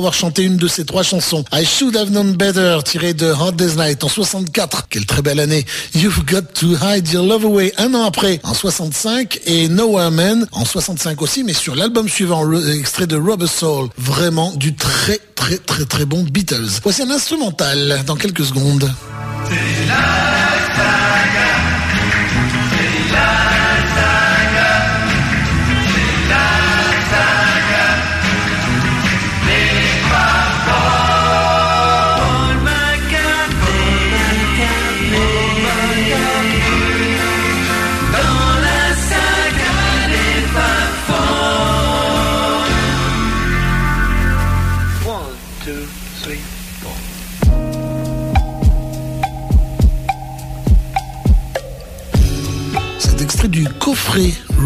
avoir 0.00 0.14
chanté 0.14 0.44
une 0.44 0.56
de 0.56 0.66
ses 0.66 0.86
trois 0.86 1.02
chansons. 1.02 1.44
I 1.52 1.62
Should 1.62 1.94
Have 1.94 2.08
Known 2.08 2.32
Better, 2.32 2.78
tirée 2.86 3.12
de 3.12 3.26
Hot 3.26 3.52
Day's 3.52 3.76
Night 3.76 4.02
en 4.02 4.08
64. 4.08 4.88
Quelle 4.88 5.04
très 5.04 5.20
belle 5.20 5.40
année. 5.40 5.66
You've 5.94 6.24
Got 6.24 6.54
to 6.54 6.68
Hide 6.82 7.06
Your 7.12 7.26
Love 7.26 7.44
Away 7.44 7.74
un 7.76 7.92
an 7.92 8.04
après, 8.04 8.40
en 8.42 8.54
65, 8.54 9.40
et 9.44 9.68
Nowhere 9.68 10.10
Man 10.10 10.46
en 10.52 10.64
65 10.64 11.20
aussi, 11.20 11.44
mais 11.44 11.52
sur 11.52 11.76
l'album 11.76 12.08
suivant, 12.08 12.50
extrait 12.72 13.06
de 13.06 13.16
Rubber 13.16 13.46
Soul. 13.46 13.90
Vraiment 13.98 14.52
du 14.54 14.74
très 14.74 15.20
très 15.34 15.58
très 15.58 15.84
très 15.84 16.06
bon 16.06 16.22
Beatles. 16.22 16.80
Voici 16.82 17.02
un 17.02 17.10
instrumental 17.10 18.02
dans 18.06 18.16
quelques 18.16 18.46
secondes. 18.46 18.90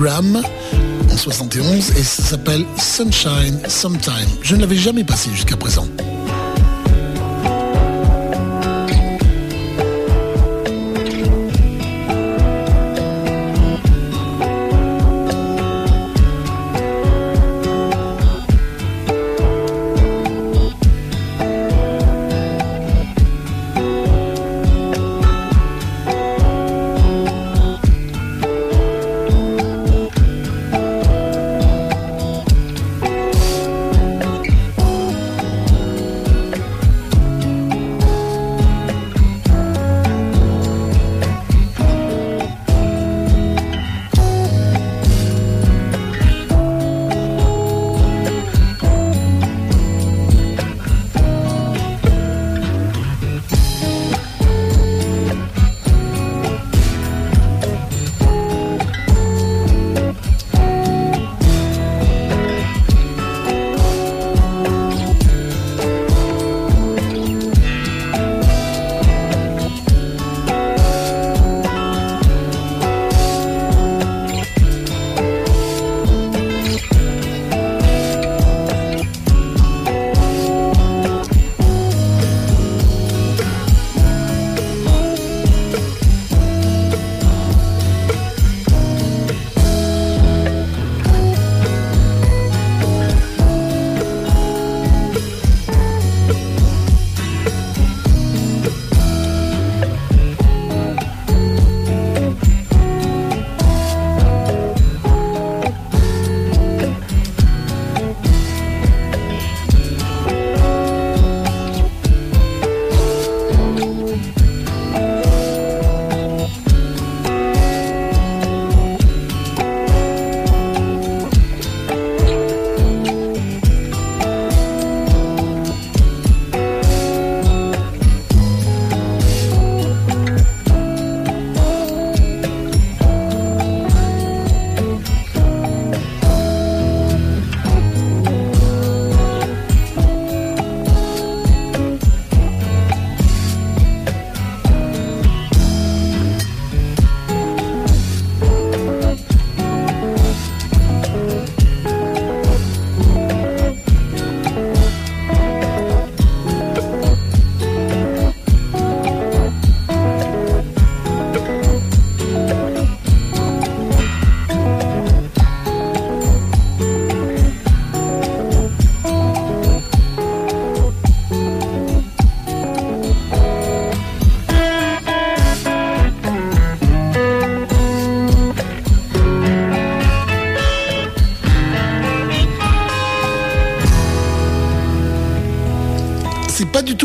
En 0.07 1.17
71 1.17 1.93
et 1.97 2.03
ça 2.03 2.23
s'appelle 2.23 2.67
Sunshine 2.77 3.59
Sometime. 3.69 4.29
Je 4.43 4.55
ne 4.55 4.61
l'avais 4.61 4.77
jamais 4.77 5.03
passé 5.03 5.31
jusqu'à 5.31 5.57
présent. 5.57 5.87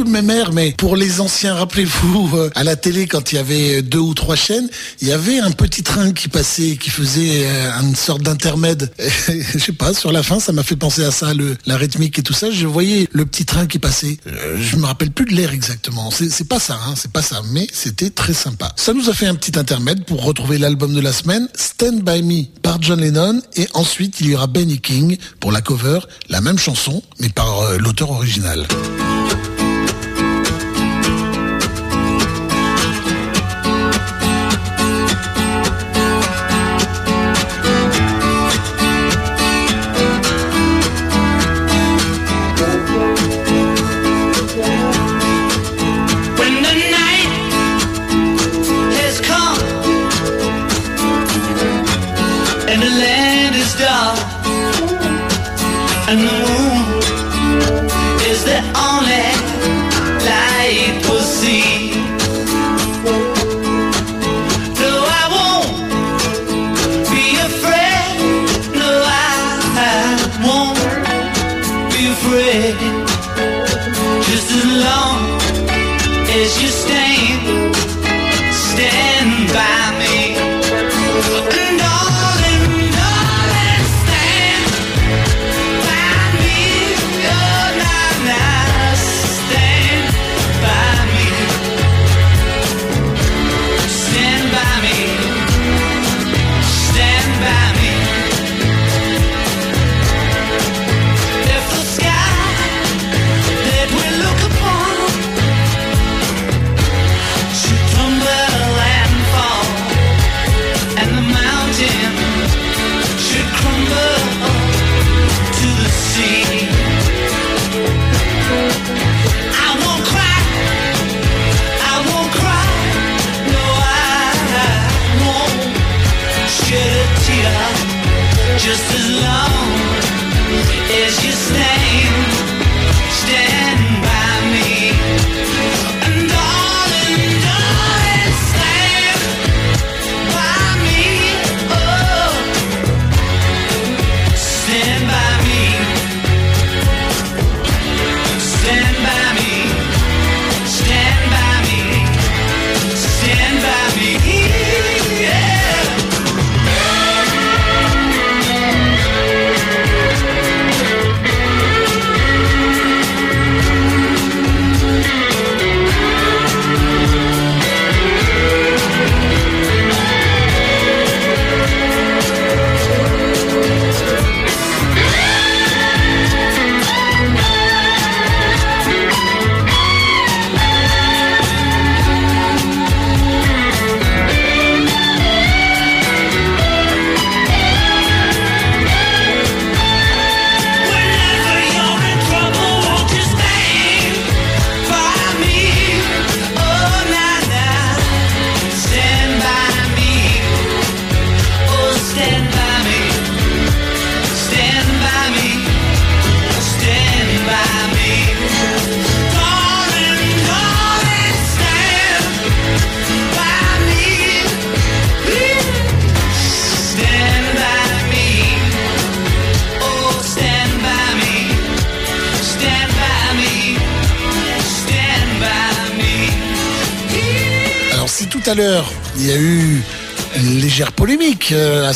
Même 0.10 0.30
air, 0.30 0.52
mais 0.52 0.74
pour 0.78 0.96
les 0.96 1.22
anciens, 1.22 1.54
rappelez-vous, 1.54 2.32
euh, 2.36 2.50
à 2.56 2.64
la 2.64 2.76
télé, 2.76 3.08
quand 3.08 3.32
il 3.32 3.36
y 3.36 3.38
avait 3.38 3.82
deux 3.82 4.00
ou 4.00 4.14
trois 4.14 4.36
chaînes, 4.36 4.68
il 5.02 5.08
y 5.08 5.12
avait 5.12 5.40
un 5.40 5.52
petit 5.52 5.84
train 5.84 6.12
qui 6.12 6.28
passait, 6.28 6.78
qui 6.78 6.90
faisait 6.90 7.46
euh, 7.46 7.72
une 7.82 7.96
sorte 7.96 8.22
d'intermède. 8.22 8.92
Je 9.00 9.60
sais 9.60 9.72
pas, 9.72 9.94
sur 9.94 10.12
la 10.12 10.24
fin, 10.24 10.40
ça 10.40 10.52
m'a 10.52 10.64
fait 10.64 10.76
penser 10.76 11.04
à 11.04 11.12
ça, 11.12 11.34
le, 11.34 11.56
la 11.66 11.78
rythmique 11.78 12.20
et 12.20 12.24
tout 12.24 12.34
ça. 12.34 12.52
Je 12.52 12.68
voyais 12.68 13.08
le 13.12 13.26
petit 13.26 13.46
train 13.46 13.68
qui 13.68 13.80
passait. 13.80 14.18
Euh, 14.28 14.58
je 14.60 14.76
me 14.76 14.86
rappelle 14.86 15.12
plus 15.12 15.26
de 15.26 15.34
l'air 15.34 15.52
exactement. 15.52 16.10
C'est 16.12 16.48
pas 16.48 16.60
ça, 16.60 16.80
hein, 16.86 16.94
c'est 16.96 17.12
pas 17.12 17.22
ça, 17.22 17.42
mais 17.52 17.68
c'était 17.72 18.10
très 18.10 18.34
sympa. 18.34 18.72
Ça 18.76 18.94
nous 18.94 19.10
a 19.10 19.14
fait 19.14 19.28
un 19.28 19.36
petit 19.36 19.58
intermède 19.58 20.06
pour 20.06 20.24
retrouver 20.24 20.58
l'album 20.58 20.94
de 20.94 21.02
la 21.02 21.14
semaine, 21.14 21.48
Stand 21.56 22.02
By 22.04 22.24
Me 22.24 22.46
par 22.62 22.82
John 22.82 23.00
Lennon, 23.00 23.42
et 23.56 23.68
ensuite 23.74 24.22
il 24.22 24.30
y 24.30 24.36
aura 24.36 24.48
Benny 24.48 24.80
King 24.80 25.18
pour 25.40 25.52
la 25.52 25.62
cover, 25.62 26.00
la 26.30 26.42
même 26.42 26.58
chanson, 26.58 27.04
mais 27.20 27.30
par 27.30 27.62
euh, 27.62 27.78
l'auteur 27.78 28.12
original. 28.12 28.68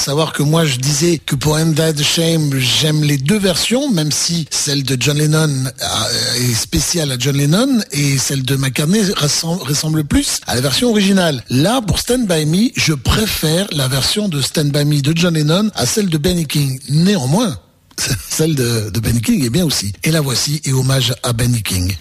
Savoir 0.03 0.33
que 0.33 0.43
moi 0.43 0.65
je 0.65 0.75
disais 0.75 1.17
que 1.17 1.33
pour 1.33 1.55
End 1.55 1.71
That 1.71 2.03
Shame 2.03 2.59
j'aime 2.59 3.03
les 3.03 3.17
deux 3.17 3.39
versions, 3.39 3.89
même 3.89 4.11
si 4.11 4.45
celle 4.49 4.83
de 4.83 4.97
John 4.99 5.17
Lennon 5.17 5.47
euh, 5.47 6.41
est 6.41 6.53
spéciale 6.55 7.09
à 7.13 7.15
John 7.17 7.37
Lennon 7.37 7.79
et 7.93 8.17
celle 8.17 8.43
de 8.43 8.57
McCartney 8.57 9.01
ressemble, 9.15 10.03
plus 10.03 10.41
à 10.45 10.55
la 10.55 10.61
version 10.61 10.89
originale. 10.89 11.41
Là 11.49 11.81
pour 11.81 11.99
Stand 11.99 12.27
By 12.27 12.45
Me, 12.45 12.69
je 12.75 12.91
préfère 12.91 13.65
la 13.71 13.87
version 13.87 14.27
de 14.27 14.41
Stand 14.41 14.73
By 14.73 14.83
Me 14.83 14.99
de 14.99 15.13
John 15.15 15.35
Lennon 15.35 15.71
à 15.73 15.85
celle 15.85 16.09
de 16.09 16.17
Benny 16.17 16.47
King. 16.47 16.81
Néanmoins, 16.89 17.57
celle 18.29 18.55
de, 18.55 18.89
de 18.89 18.99
Benny 18.99 19.21
King 19.21 19.45
est 19.45 19.49
bien 19.49 19.63
aussi. 19.63 19.93
Et 20.03 20.11
la 20.11 20.19
voici 20.19 20.61
et 20.65 20.73
hommage 20.73 21.13
à 21.23 21.31
Benny 21.31 21.63
King. 21.63 21.95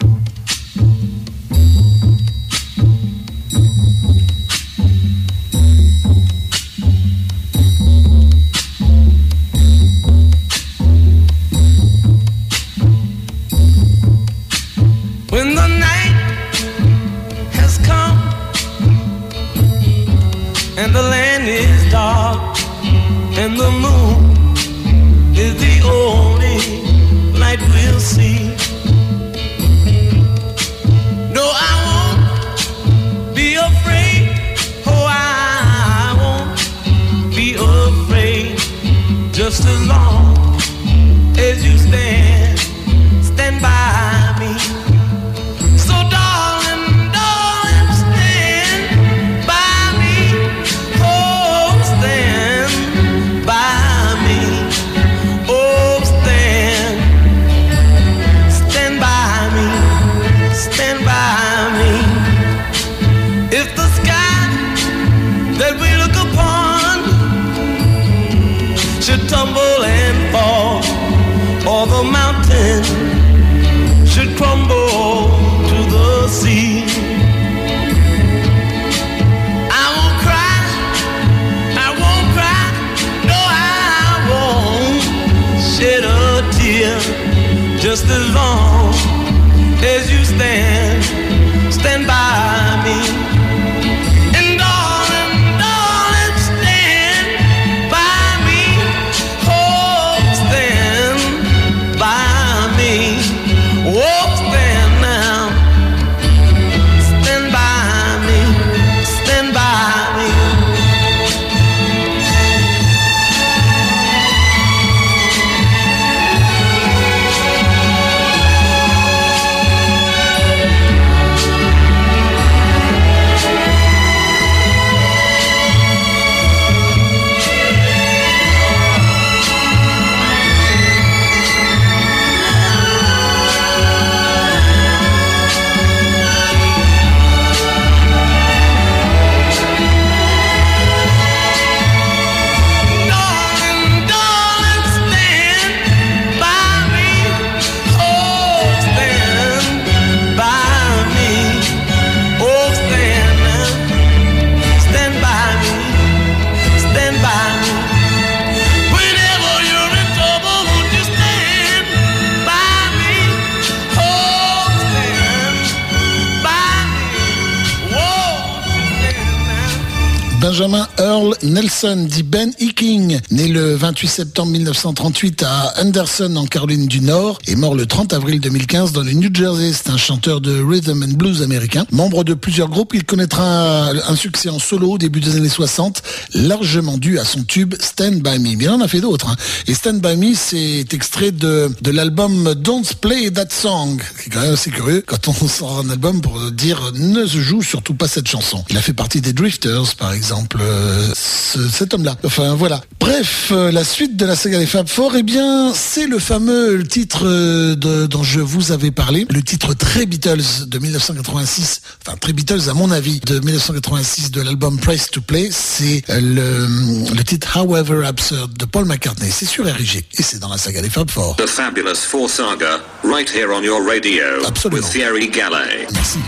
28 173.93 174.09
septembre 174.09 174.53
1938 174.53 175.43
à 175.43 175.75
Anderson 175.83 176.35
en 176.37 176.47
Caroline 176.47 176.87
du 176.87 177.03
Nord 177.03 177.39
et 177.47 177.57
mort 177.57 177.75
le 177.75 177.85
30 177.85 178.15
avril 178.15 178.41
2015 178.41 178.93
dans 178.93 179.03
le 179.03 179.13
New 179.13 179.29
Jersey. 179.35 179.71
C'est 179.75 179.91
un 179.91 179.99
chanteur 179.99 180.41
de 180.41 180.63
rhythm 180.63 181.03
and 181.03 181.13
blues 181.19 181.43
américain. 181.43 181.85
Membre 181.93 182.25
de 182.25 182.33
plusieurs 182.33 182.71
groupes, 182.71 182.95
il 182.95 183.05
connaîtra 183.05 183.91
un 183.91 184.17
succès 184.17 184.49
en 184.49 184.59
solo 184.59 184.93
au 184.93 184.99
début 184.99 185.21
des 185.21 185.37
années 185.37 185.51
60, 185.51 186.03
largement 186.33 186.97
dû 186.97 187.19
à 187.19 187.27
son 187.27 187.43
tube 187.45 187.75
Stand 187.81 188.23
By 188.23 188.39
Me. 188.39 188.57
Mais 188.57 188.65
il 188.65 188.71
en 188.71 188.81
a 188.81 188.89
fait 188.89 189.03
d'autres. 189.03 189.29
hein. 189.29 189.37
Et 189.67 189.75
Stand 189.75 190.01
By 190.01 190.17
Me, 190.17 190.35
c'est 190.35 190.87
extrait 190.95 191.31
de, 191.31 191.71
de 191.83 191.91
l'album 191.91 192.55
Don't 192.55 192.85
Play 193.03 193.31
That 193.31 193.49
Song. 193.51 194.01
C'est 194.17 194.31
quand 194.31 194.41
même 194.41 194.55
assez 194.55 194.71
curieux 194.71 195.05
quand 195.07 195.29
on 195.29 195.35
sort 195.47 195.81
un 195.85 195.91
album 195.91 196.23
pour 196.23 196.41
dire 196.51 196.93
ne 196.95 197.27
se 197.27 197.41
joue 197.43 197.61
surtout 197.61 197.93
pas 197.93 198.09
cette 198.09 198.27
chanson. 198.29 198.65
Il 198.71 198.79
a 198.79 198.81
fait 198.81 198.95
partie 198.95 199.21
des 199.21 199.35
Drifters, 199.35 199.95
par 199.99 200.15
exemple, 200.15 200.57
euh, 200.63 201.09
ce- 201.15 201.69
cet 201.69 201.93
homme-là. 201.93 202.17
Enfin 202.25 202.55
voilà. 202.55 202.81
Bref, 202.99 203.49
euh, 203.53 203.71
la 203.71 203.82
suite 203.85 204.17
de 204.17 204.25
la 204.27 204.37
saga 204.37 204.59
des 204.59 204.67
Fab 204.67 204.89
Four, 204.89 205.15
eh 205.17 205.23
bien, 205.23 205.73
c'est 205.75 206.07
le 206.07 206.19
fameux 206.19 206.83
titre 206.87 207.23
euh, 207.27 207.75
de- 207.75 208.07
dont 208.07 208.23
je 208.23 208.41
vous 208.41 208.73
avais 208.73 208.91
parlé, 208.91 209.27
le 209.31 209.43
titre 209.43 209.75
très 209.75 210.07
Beatles 210.07 210.67
de 210.67 210.79
1986, 210.79 211.81
enfin 212.07 212.17
très 212.17 212.33
Beatles 212.33 212.69
à 212.69 212.75
mon 212.75 212.91
avis, 212.91 213.21
de 213.21 213.39
1986 213.41 214.31
de 214.31 214.41
l'album 214.43 214.79
Price 214.79 215.11
to 215.11 215.21
Play, 215.21 215.49
c'est 215.53 216.03
euh, 216.11 216.21
le, 216.21 217.15
le 217.17 217.25
titre 217.25 217.57
However 217.57 218.05
Absurd 218.07 218.53
de 218.59 218.65
Paul 218.65 218.85
McCartney. 218.85 219.31
C'est 219.31 219.47
sur 219.47 219.65
RG 219.65 220.05
et 220.19 220.23
c'est 220.23 220.39
dans 220.39 220.49
la 220.49 220.59
saga 220.59 220.83
des 220.83 220.91
Fab 220.91 221.11
Four. 221.11 221.37
The 221.37 221.47
Fabulous 221.47 221.97
Four 222.09 222.29
Saga, 222.31 222.81
right 223.05 223.29
here 223.35 223.51
on 223.53 223.63
your 223.63 223.81
radio. 223.87 224.45
Absolument. 224.47 224.83
With 224.83 224.93
Thierry 224.93 225.29
Gallet. 225.29 225.87
Merci. 225.93 226.19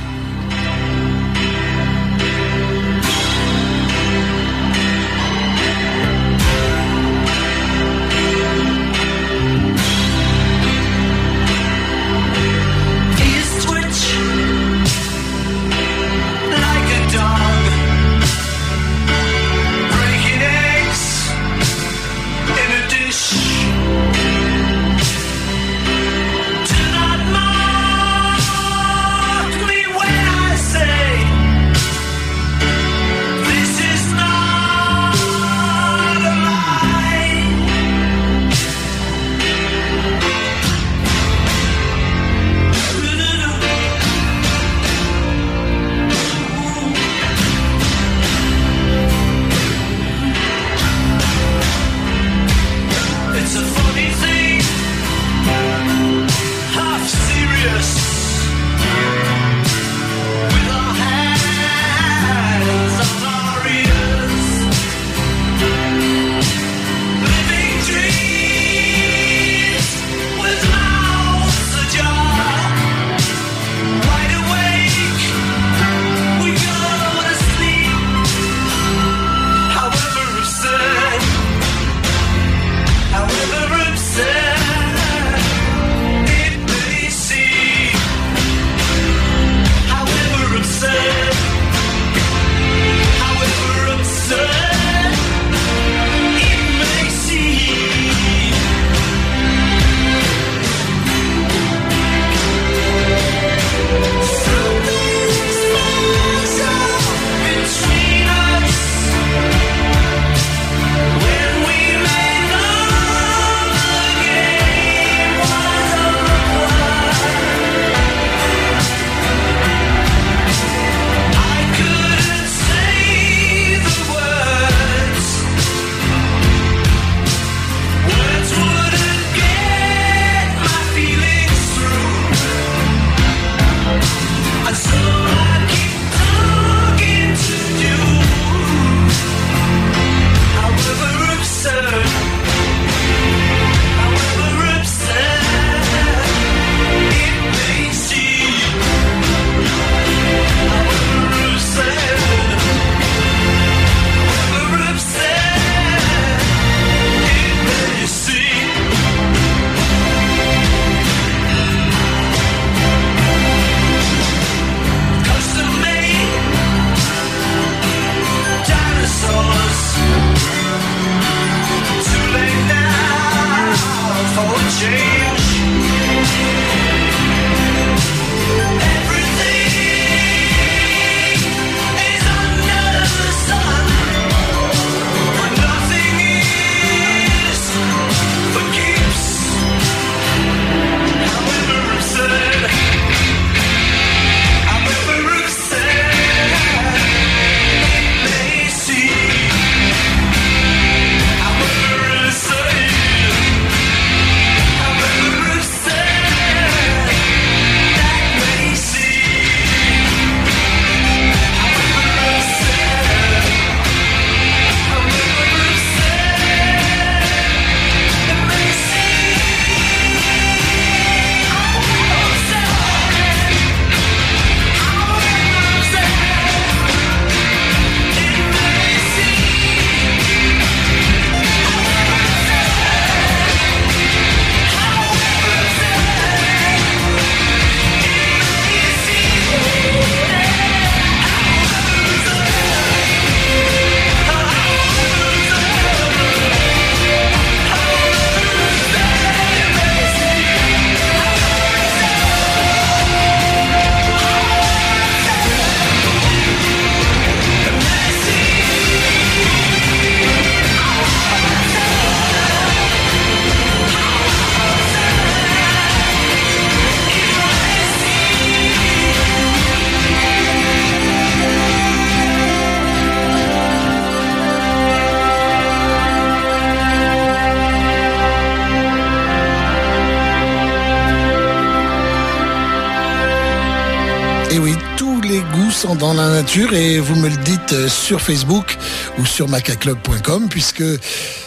Sont 285.75 285.97
dans 285.97 286.15
la 286.15 286.29
nature 286.29 286.73
et 286.73 287.01
vous 287.01 287.17
me 287.17 287.29
le 287.29 287.37
dites 287.39 287.73
euh, 287.73 287.89
sur 287.89 288.21
Facebook 288.21 288.79
ou 289.19 289.27
sur 289.27 289.49
macaclub.com 289.49 290.49
puisque 290.49 290.85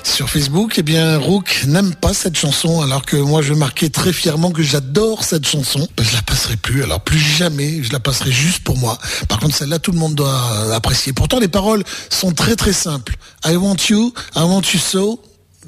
sur 0.04 0.30
Facebook, 0.30 0.74
eh 0.78 0.84
bien, 0.84 1.18
Rook 1.18 1.64
n'aime 1.68 1.96
pas 1.96 2.14
cette 2.14 2.38
chanson 2.38 2.82
alors 2.82 3.06
que 3.06 3.16
moi 3.16 3.42
je 3.42 3.54
marquais 3.54 3.90
très 3.90 4.12
fièrement 4.12 4.52
que 4.52 4.64
j'adore 4.64 5.24
cette 5.24 5.48
chanson. 5.48 5.88
Ben, 5.96 6.04
je 6.04 6.14
la 6.14 6.22
passerai 6.22 6.58
plus, 6.58 6.84
alors 6.84 7.00
plus 7.00 7.20
jamais, 7.20 7.82
je 7.84 7.94
la 7.94 8.00
passerai 8.00 8.32
juste 8.32 8.64
pour 8.64 8.78
moi. 8.78 8.98
Par 9.30 9.40
contre, 9.40 9.56
celle-là, 9.56 9.80
tout 9.80 9.92
le 9.92 10.00
monde 10.00 10.16
doit 10.16 10.52
euh, 10.56 10.74
apprécier. 10.74 11.14
Pourtant, 11.14 11.40
les 11.40 11.48
paroles 11.48 11.84
sont 12.10 12.34
très 12.34 12.56
très 12.56 12.74
simples. 12.74 13.16
I 13.46 13.56
want 13.56 13.88
you, 13.90 14.14
I 14.36 14.42
want 14.42 14.74
you 14.74 14.80
so, 14.80 15.22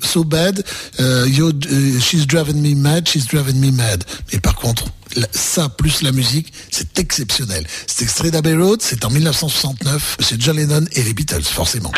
so 0.03 0.23
bad, 0.23 0.63
euh, 0.99 1.27
euh, 1.27 1.99
she's 1.99 2.25
driving 2.25 2.61
me 2.61 2.75
mad, 2.75 3.07
she's 3.07 3.27
driving 3.27 3.59
me 3.59 3.71
mad. 3.71 4.03
Mais 4.31 4.39
par 4.39 4.55
contre, 4.55 4.85
ça 5.31 5.69
plus 5.69 6.01
la 6.01 6.11
musique, 6.11 6.53
c'est 6.71 6.99
exceptionnel. 6.99 7.65
C'est 7.87 8.03
extrait 8.03 8.31
d'Abbey 8.31 8.55
Road, 8.55 8.79
c'est 8.81 9.05
en 9.05 9.09
1969, 9.09 10.17
c'est 10.19 10.41
John 10.41 10.57
Lennon 10.57 10.85
et 10.93 11.03
les 11.03 11.13
Beatles, 11.13 11.43
forcément. 11.43 11.91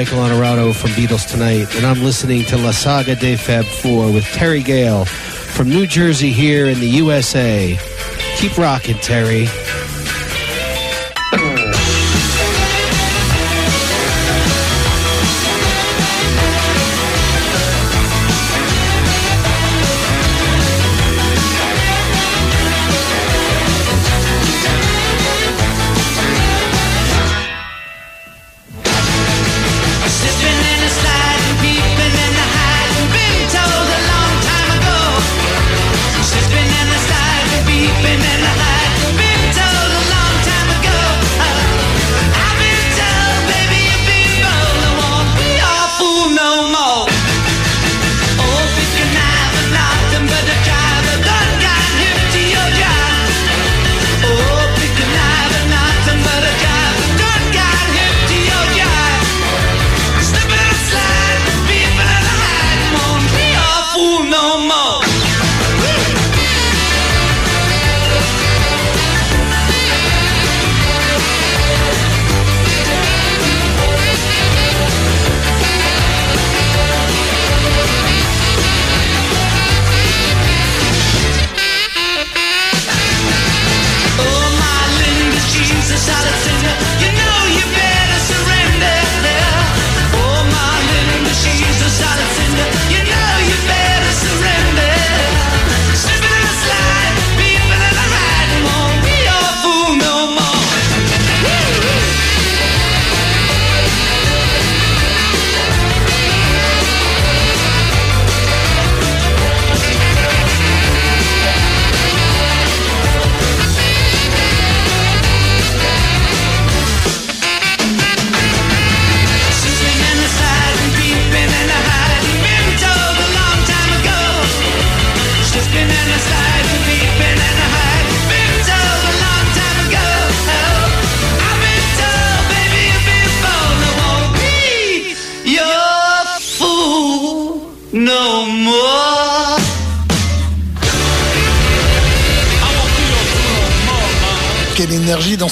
Michael 0.00 0.20
Honorado 0.20 0.72
from 0.72 0.92
Beatles 0.92 1.30
Tonight, 1.30 1.76
and 1.76 1.84
I'm 1.84 2.02
listening 2.02 2.46
to 2.46 2.56
La 2.56 2.70
Saga 2.70 3.14
de 3.14 3.36
Fab 3.36 3.66
4 3.66 4.10
with 4.10 4.24
Terry 4.24 4.62
Gale 4.62 5.04
from 5.04 5.68
New 5.68 5.86
Jersey 5.86 6.30
here 6.30 6.68
in 6.68 6.80
the 6.80 6.86
USA. 6.86 7.78
Keep 8.36 8.56
rocking, 8.56 8.96
Terry. 8.96 9.46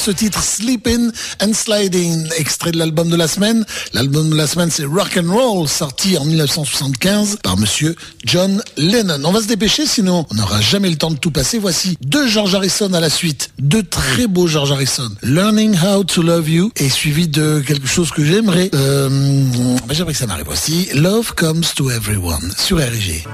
ce 0.08 0.12
titre 0.12 0.42
Sleeping 0.42 1.10
and 1.42 1.52
Sliding, 1.52 2.30
extrait 2.38 2.72
de 2.72 2.78
l'album 2.78 3.10
de 3.10 3.16
la 3.16 3.28
semaine. 3.28 3.66
L'album 3.92 4.30
de 4.30 4.36
la 4.36 4.46
semaine, 4.46 4.70
c'est 4.70 4.86
Rock 4.86 5.18
and 5.22 5.30
Roll, 5.30 5.68
sorti 5.68 6.16
en 6.16 6.24
1975 6.24 7.36
par 7.42 7.58
monsieur 7.58 7.94
John 8.24 8.62
Lennon. 8.78 9.20
On 9.24 9.32
va 9.32 9.42
se 9.42 9.48
dépêcher, 9.48 9.84
sinon 9.84 10.24
on 10.30 10.34
n'aura 10.34 10.62
jamais 10.62 10.88
le 10.88 10.96
temps 10.96 11.10
de 11.10 11.18
tout 11.18 11.30
passer. 11.30 11.58
Voici 11.58 11.98
deux 12.00 12.26
George 12.26 12.54
Harrison 12.54 12.90
à 12.94 13.00
la 13.00 13.10
suite. 13.10 13.50
Deux 13.58 13.82
très 13.82 14.26
beaux 14.26 14.46
George 14.46 14.72
Harrison. 14.72 15.10
Learning 15.22 15.76
How 15.78 16.04
to 16.04 16.22
Love 16.22 16.48
You 16.48 16.72
est 16.76 16.88
suivi 16.88 17.28
de 17.28 17.62
quelque 17.66 17.86
chose 17.86 18.10
que 18.10 18.24
j'aimerais. 18.24 18.70
Euh, 18.72 19.10
j'aimerais 19.90 20.14
que 20.14 20.18
ça 20.18 20.26
m'arrive 20.26 20.48
aussi. 20.48 20.88
Love 20.94 21.34
Comes 21.34 21.64
to 21.76 21.90
Everyone 21.90 22.50
sur 22.56 22.78
RG. 22.78 23.26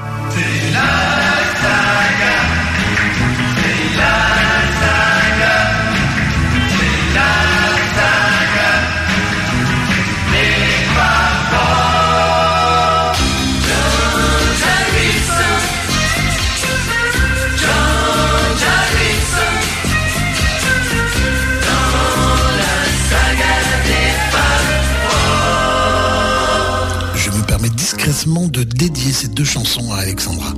De 28.49 28.63
dédier 28.63 29.13
ces 29.13 29.29
deux 29.29 29.45
chansons 29.45 29.93
à 29.93 29.99
Alexandra. 29.99 30.55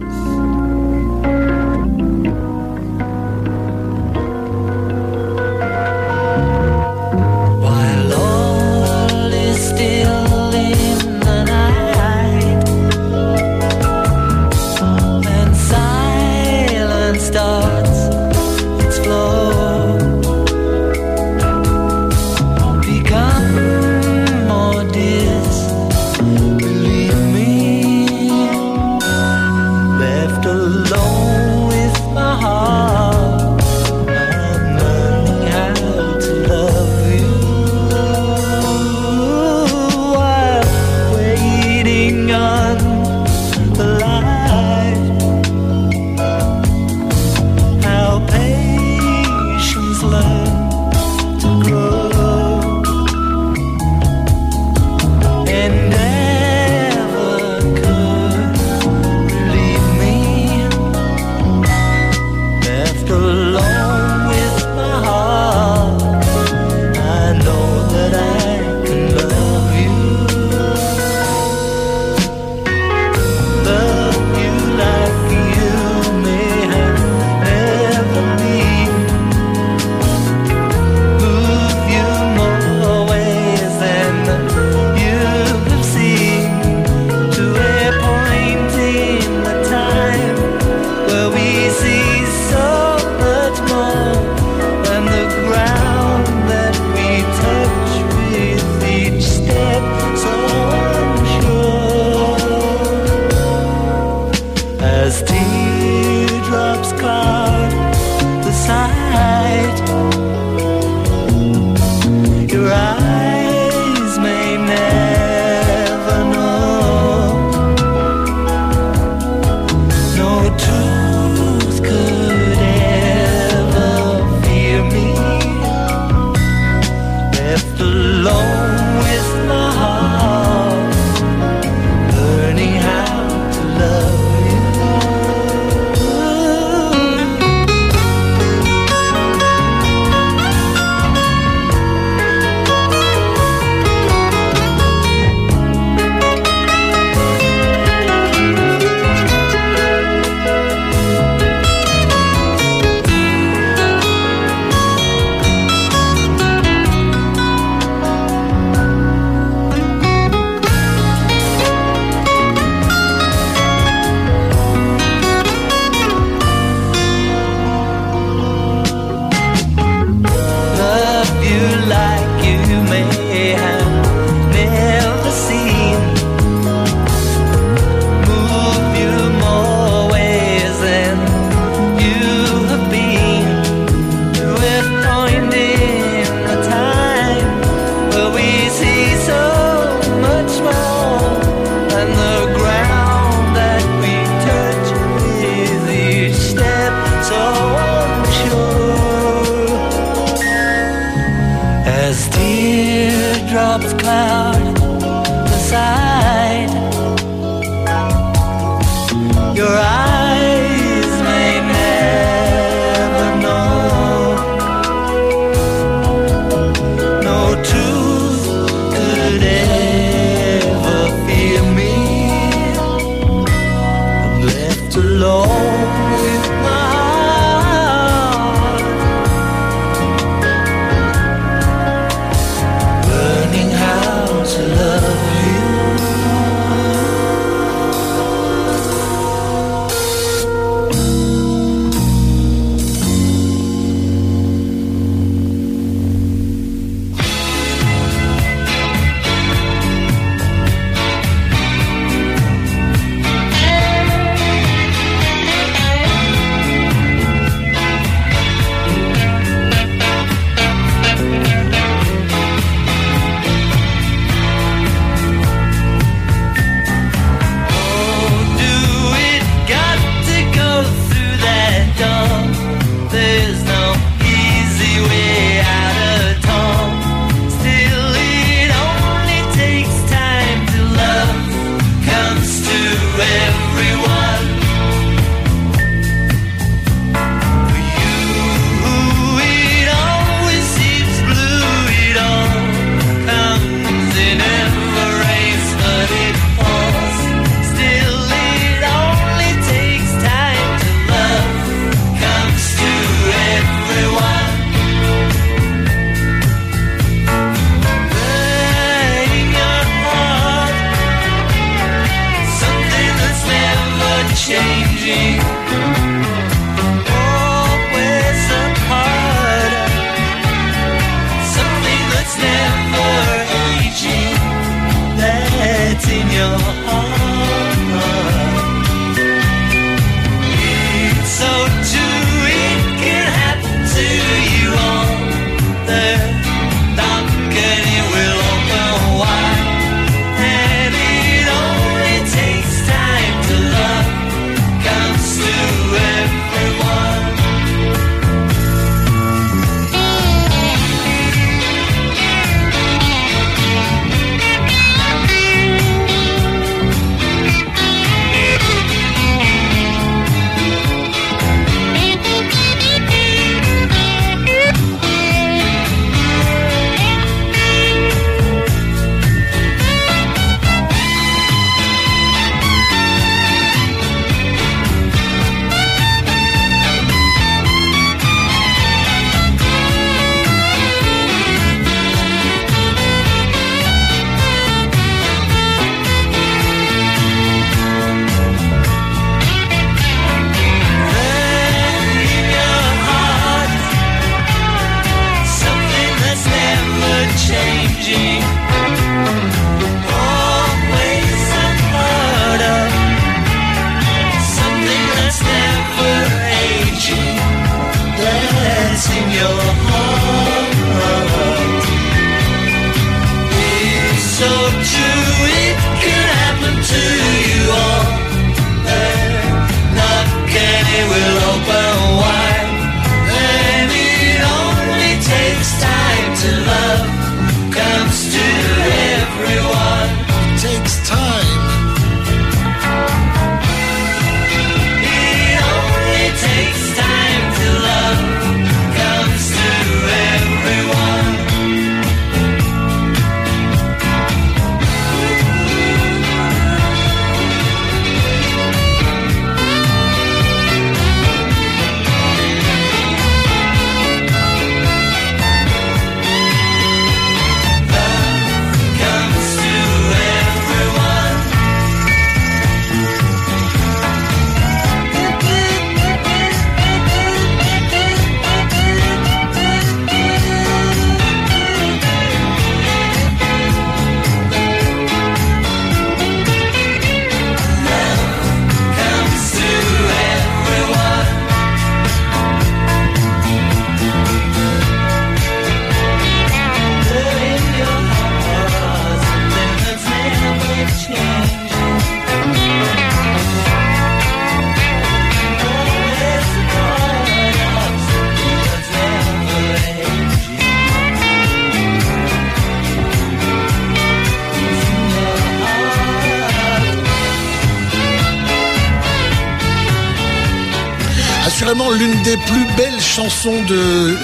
Assurément 511.56 511.90
l'une 511.90 512.22
des 512.22 512.36
plus 512.36 512.66
belles 512.76 513.00
chansons 513.00 513.62
de, 513.62 514.14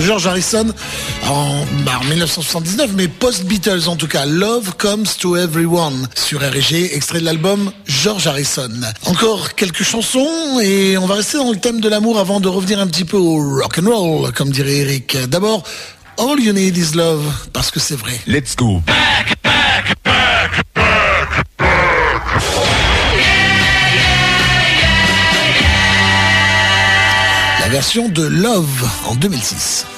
George 0.00 0.26
Harrison 0.26 0.66
en, 1.28 1.64
bah, 1.84 2.00
en 2.00 2.04
1979, 2.06 2.90
mais 2.96 3.06
post-Beatles 3.06 3.86
en 3.86 3.94
tout 3.94 4.08
cas. 4.08 4.26
Love 4.26 4.74
Comes 4.76 5.06
to 5.20 5.36
Everyone 5.36 6.08
sur 6.16 6.40
RG, 6.40 6.96
extrait 6.96 7.20
de 7.20 7.26
l'album 7.26 7.70
George 7.86 8.26
Harrison. 8.26 8.72
Encore 9.06 9.54
quelques 9.54 9.84
chansons 9.84 10.58
et 10.60 10.98
on 10.98 11.06
va 11.06 11.14
rester 11.14 11.38
dans 11.38 11.52
le 11.52 11.58
thème 11.58 11.80
de 11.80 11.88
l'amour 11.88 12.18
avant 12.18 12.40
de 12.40 12.48
revenir 12.48 12.80
un 12.80 12.88
petit 12.88 13.04
peu 13.04 13.16
au 13.16 13.60
rock 13.60 13.78
and 13.78 13.88
roll, 13.88 14.32
comme 14.32 14.50
dirait 14.50 14.78
Eric. 14.78 15.16
D'abord, 15.28 15.62
All 16.18 16.40
You 16.40 16.52
Need 16.52 16.76
Is 16.76 16.96
Love, 16.96 17.22
parce 17.52 17.70
que 17.70 17.78
c'est 17.78 17.94
vrai. 17.94 18.20
Let's 18.26 18.56
go. 18.56 18.82
De 27.78 28.28
Love 28.28 28.84
en 29.08 29.14
2006. 29.20 29.97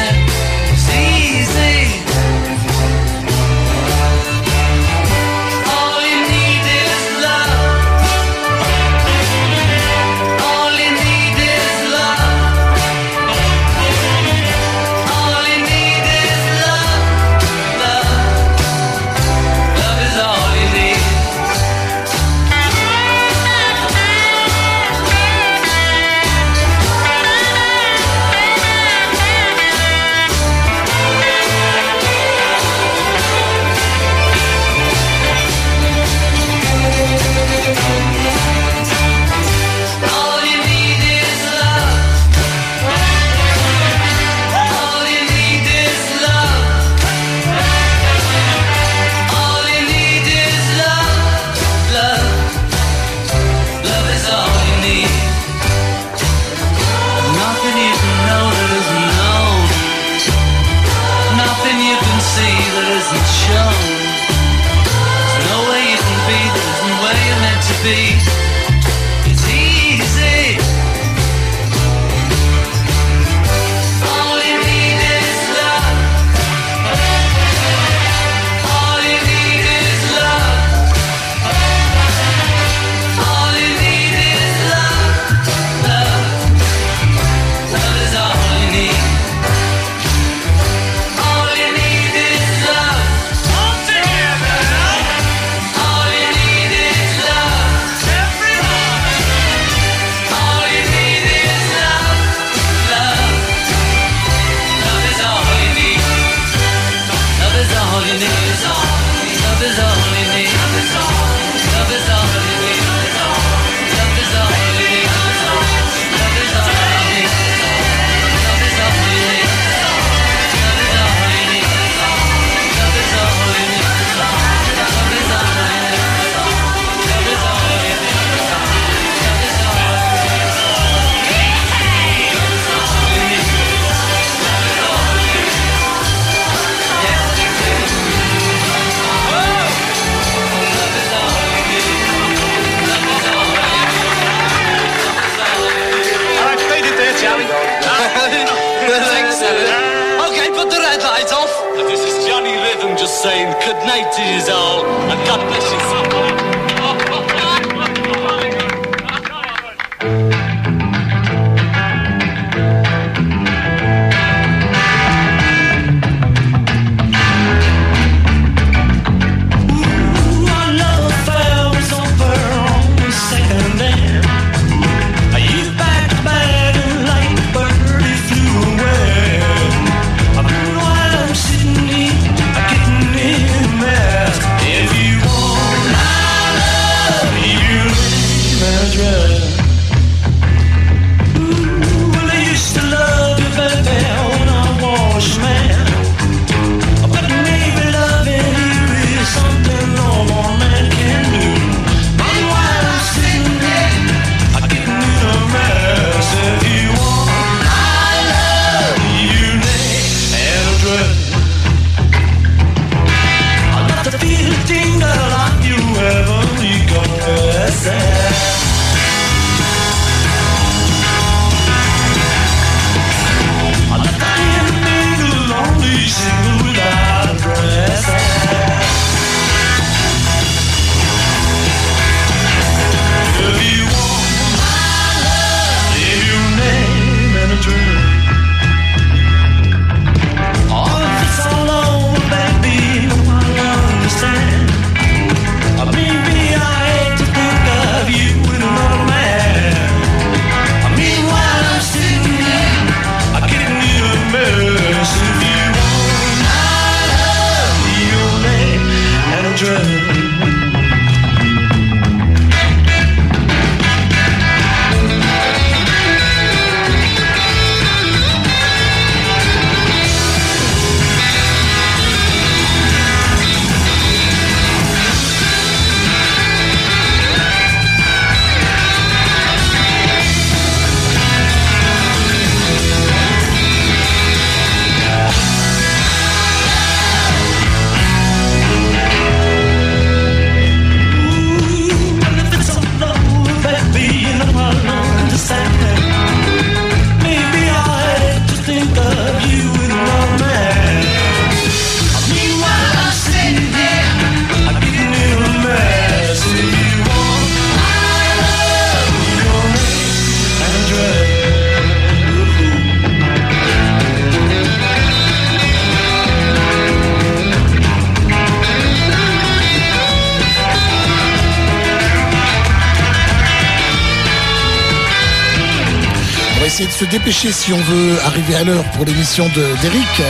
si 327.49 327.73
on 327.73 327.77
veut 327.77 328.19
arriver 328.23 328.55
à 328.55 328.63
l'heure 328.63 328.83
pour 328.91 329.03
l'émission 329.03 329.49
d'Eric, 329.55 330.21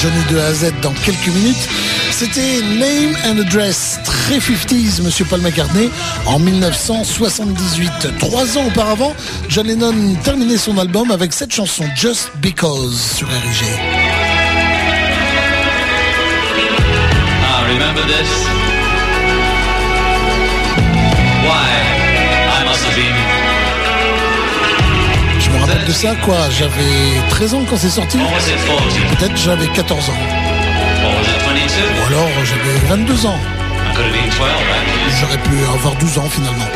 Johnny 0.00 0.24
de 0.30 0.38
A 0.38 0.46
à 0.46 0.52
Z 0.54 0.72
dans 0.80 0.92
quelques 1.04 1.26
minutes. 1.26 1.68
C'était 2.10 2.62
Name 2.62 3.14
and 3.26 3.38
Address, 3.40 3.98
très 4.02 4.38
50s, 4.38 5.02
Monsieur 5.02 5.26
Paul 5.26 5.42
McCartney, 5.42 5.90
en 6.24 6.38
1978. 6.38 8.18
Trois 8.18 8.56
ans 8.56 8.66
auparavant, 8.66 9.14
John 9.50 9.66
Lennon 9.66 10.14
terminait 10.22 10.56
son 10.56 10.78
album 10.78 11.10
avec 11.10 11.34
cette 11.34 11.52
chanson 11.52 11.84
Just 11.96 12.30
Because 12.40 12.98
sur 13.16 13.28
RIG. 13.28 13.66
Ah, 17.44 17.64
Why? 21.44 21.68
I 22.48 22.64
must 22.64 22.84
have 22.84 22.96
been 22.96 23.33
me 25.54 25.60
rappelle 25.60 25.84
de 25.86 25.92
ça, 25.92 26.14
quoi. 26.24 26.36
J'avais 26.50 27.28
13 27.30 27.54
ans 27.54 27.62
quand 27.68 27.76
c'est 27.76 27.88
sorti. 27.88 28.18
Peut-être 29.18 29.36
j'avais 29.36 29.68
14 29.68 30.10
ans. 30.10 30.12
Ou 32.02 32.06
alors 32.06 32.28
j'avais 32.44 32.78
22 32.88 33.26
ans. 33.26 33.38
J'aurais 35.20 35.38
pu 35.38 35.56
avoir 35.72 35.94
12 35.96 36.18
ans 36.18 36.28
finalement. 36.28 36.66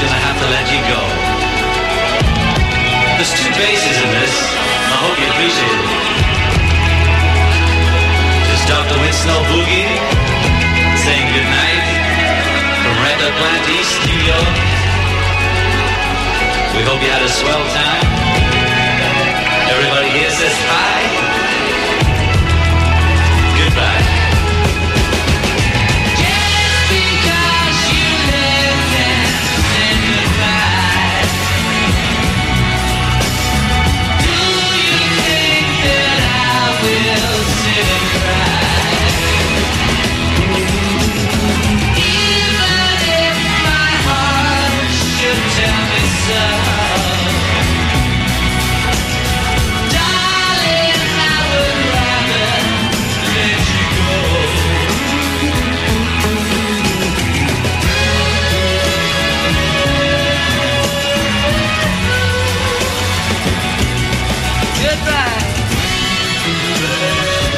gonna 0.00 0.16
have 0.16 0.38
to 0.40 0.48
let 0.48 0.64
you 0.72 0.80
go. 0.88 1.00
There's 3.20 3.36
two 3.36 3.52
bases 3.52 3.96
in 4.00 4.10
this. 4.16 4.32
I 4.32 4.96
hope 5.04 5.16
you 5.20 5.28
appreciate 5.28 5.76
it. 5.76 5.90
There's 8.48 8.64
Dr. 8.64 8.96
Winslow 8.96 9.44
Boogie 9.52 9.92
saying 11.04 11.28
goodnight 11.36 11.84
from 12.80 12.94
Red 13.04 13.20
Atlantic 13.28 13.76
East, 13.76 13.94
New 14.08 14.20
York. 14.24 14.56
We 16.76 16.80
hope 16.88 17.02
you 17.04 17.12
had 17.12 17.20
a 17.20 17.28
swell 17.28 17.64
time. 17.76 18.09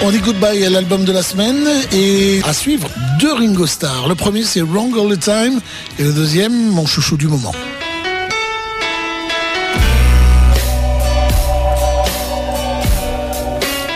On 0.04 0.10
dit 0.10 0.18
goodbye 0.18 0.64
à 0.64 0.70
l'album 0.70 1.04
de 1.04 1.12
la 1.12 1.22
semaine 1.22 1.64
et 1.92 2.40
à 2.44 2.52
suivre 2.52 2.88
deux 3.20 3.32
Ringo 3.32 3.66
Starr. 3.66 4.08
Le 4.08 4.16
premier 4.16 4.42
c'est 4.42 4.60
Wrong 4.60 4.92
All 4.98 5.16
the 5.16 5.20
Time 5.20 5.60
et 5.96 6.02
le 6.02 6.12
deuxième 6.12 6.70
mon 6.70 6.86
chouchou 6.86 7.16
du 7.16 7.28
moment. 7.28 7.52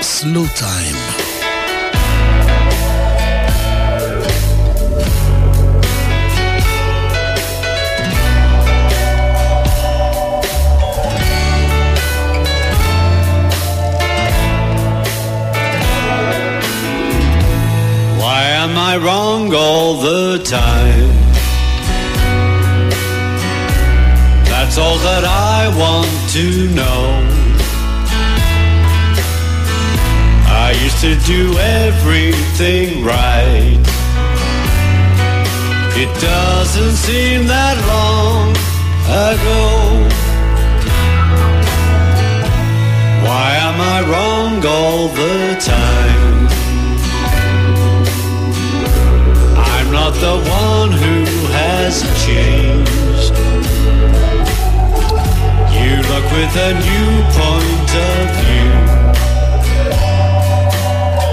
Slow 0.00 0.46
Time. 0.54 1.05
I 18.88 18.98
wrong 18.98 19.52
all 19.52 19.94
the 19.94 20.38
time? 20.44 21.10
That's 24.44 24.78
all 24.78 24.98
that 25.08 25.24
I 25.24 25.60
want 25.82 26.12
to 26.36 26.46
know. 26.78 27.02
I 30.64 30.68
used 30.84 31.00
to 31.00 31.16
do 31.26 31.58
everything 31.58 33.04
right. 33.04 33.82
It 36.02 36.10
doesn't 36.20 36.96
seem 37.06 37.48
that 37.48 37.76
long 37.92 38.50
ago. 39.34 39.64
Why 43.26 43.48
am 43.68 43.78
I 43.94 43.98
wrong 44.10 44.64
all 44.64 45.08
the 45.08 45.56
time? 45.60 46.65
not 50.06 50.20
the 50.20 50.38
one 50.50 50.92
who 50.92 51.24
has 51.58 51.94
changed. 52.24 53.34
You 55.78 55.94
look 56.10 56.26
with 56.36 56.54
a 56.68 56.72
new 56.88 57.10
point 57.40 57.90
of 58.10 58.22
view. 58.38 58.70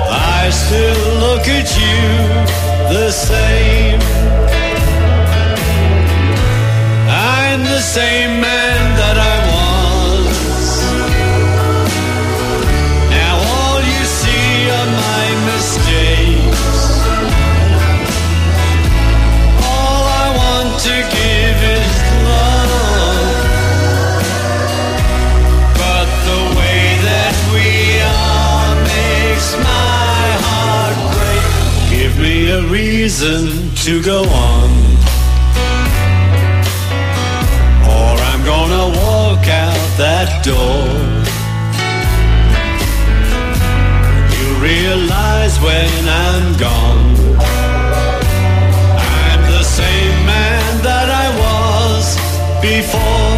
I 0.10 0.50
still 0.50 1.04
look 1.26 1.46
at 1.60 1.70
you 1.82 2.02
the 2.96 3.12
same. 3.12 4.02
I'm 7.10 7.64
the 7.64 7.82
same 7.82 8.42
man 8.42 8.98
that 8.98 9.18
I 9.18 9.48
was. 9.48 9.53
Reason 32.74 33.70
to 33.76 34.02
go 34.02 34.24
on. 34.24 34.70
Or 37.96 38.14
I'm 38.32 38.44
gonna 38.44 38.88
walk 38.98 39.46
out 39.48 39.84
that 40.04 40.30
door. 40.44 40.88
You 44.36 44.48
realize 44.72 45.56
when 45.68 46.02
I'm 46.26 46.46
gone. 46.58 47.14
I'm 49.22 49.42
the 49.58 49.64
same 49.64 50.18
man 50.26 50.82
that 50.82 51.08
I 51.24 51.28
was 51.44 52.06
before. 52.60 53.33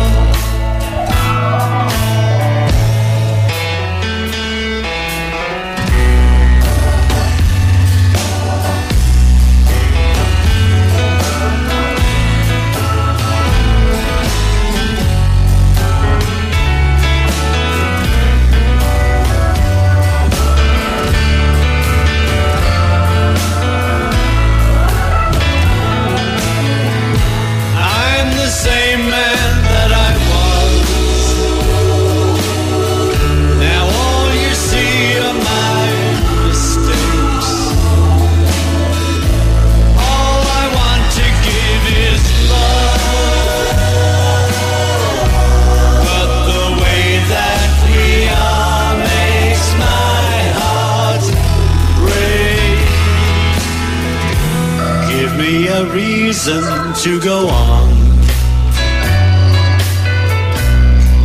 Reason 56.35 56.93
to 56.93 57.19
go 57.21 57.47
on. 57.47 57.89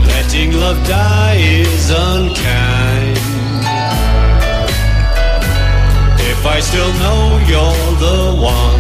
Letting 0.07 0.53
love 0.53 0.79
die 0.87 1.37
is 1.37 1.91
unkind. 1.91 3.19
If 6.33 6.47
I 6.47 6.61
still 6.61 6.93
know 7.03 7.23
you're 7.51 7.91
the 8.07 8.21
one, 8.41 8.80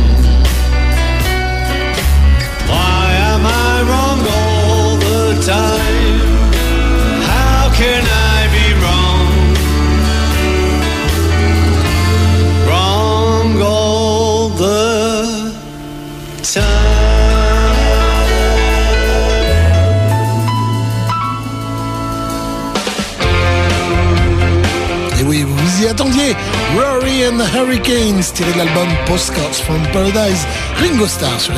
Rory 26.76 27.22
and 27.22 27.38
the 27.38 27.47
Hurricanes, 27.47 28.32
tiré 28.32 28.52
de 28.52 28.59
l'album 28.59 28.88
Postcards 29.06 29.60
from 29.60 29.82
Paradise. 29.92 30.47
Ringo 30.80 31.06
Starr 31.06 31.38
sur 31.40 31.52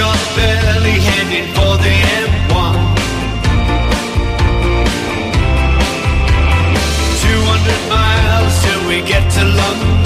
up 0.00 0.16
barely 0.36 0.98
heading 1.08 1.52
for 1.54 1.76
the 1.76 1.94
M1. 2.24 2.74
200 7.20 7.88
miles 7.88 8.62
till 8.62 8.88
we 8.88 9.02
get 9.02 9.30
to 9.32 9.44
London. 9.44 10.01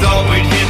Because 0.00 0.30
we 0.30 0.61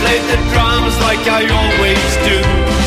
played 0.00 0.22
the 0.32 0.36
drums 0.52 0.96
like 1.00 1.24
I 1.28 1.44
always 1.60 2.16
do. 2.24 2.79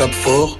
Saga 0.00 0.08
des 0.08 0.59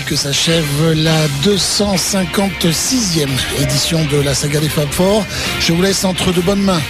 que 0.00 0.16
s'achève 0.16 0.64
la 0.94 1.28
256e 1.44 3.28
édition 3.60 4.02
de 4.06 4.20
la 4.20 4.34
saga 4.34 4.58
des 4.60 4.68
Fab 4.68 4.90
Four. 4.90 5.24
Je 5.60 5.72
vous 5.72 5.82
laisse 5.82 6.04
entre 6.04 6.32
de 6.32 6.40
bonnes 6.40 6.62
mains. 6.62 6.80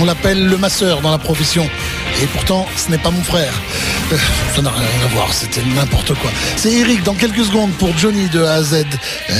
On 0.00 0.04
l'appelle 0.04 0.44
le 0.46 0.56
masseur 0.56 1.00
dans 1.00 1.10
la 1.10 1.18
profession. 1.18 1.68
Et 2.22 2.26
pourtant, 2.26 2.66
ce 2.76 2.90
n'est 2.90 2.98
pas 2.98 3.10
mon 3.10 3.22
frère. 3.22 3.52
Euh, 4.12 4.16
Ça 4.54 4.62
n'a 4.62 4.70
rien 4.70 4.82
à 5.04 5.08
voir, 5.14 5.32
c'était 5.32 5.62
n'importe 5.76 6.14
quoi. 6.14 6.30
C'est 6.56 6.72
Eric 6.72 7.02
dans 7.04 7.14
quelques 7.14 7.44
secondes 7.44 7.72
pour 7.72 7.96
Johnny 7.96 8.28
de 8.28 8.42
A 8.42 8.54
à 8.54 8.62
Z. 8.62 8.84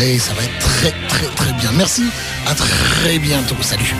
Et 0.03 0.19
ça 0.19 0.33
va 0.35 0.43
être 0.45 0.59
très 0.59 0.93
très 1.09 1.27
très 1.35 1.53
bien. 1.55 1.71
Merci, 1.73 2.05
à 2.47 2.55
très 2.55 3.19
bientôt. 3.19 3.57
Salut. 3.61 3.95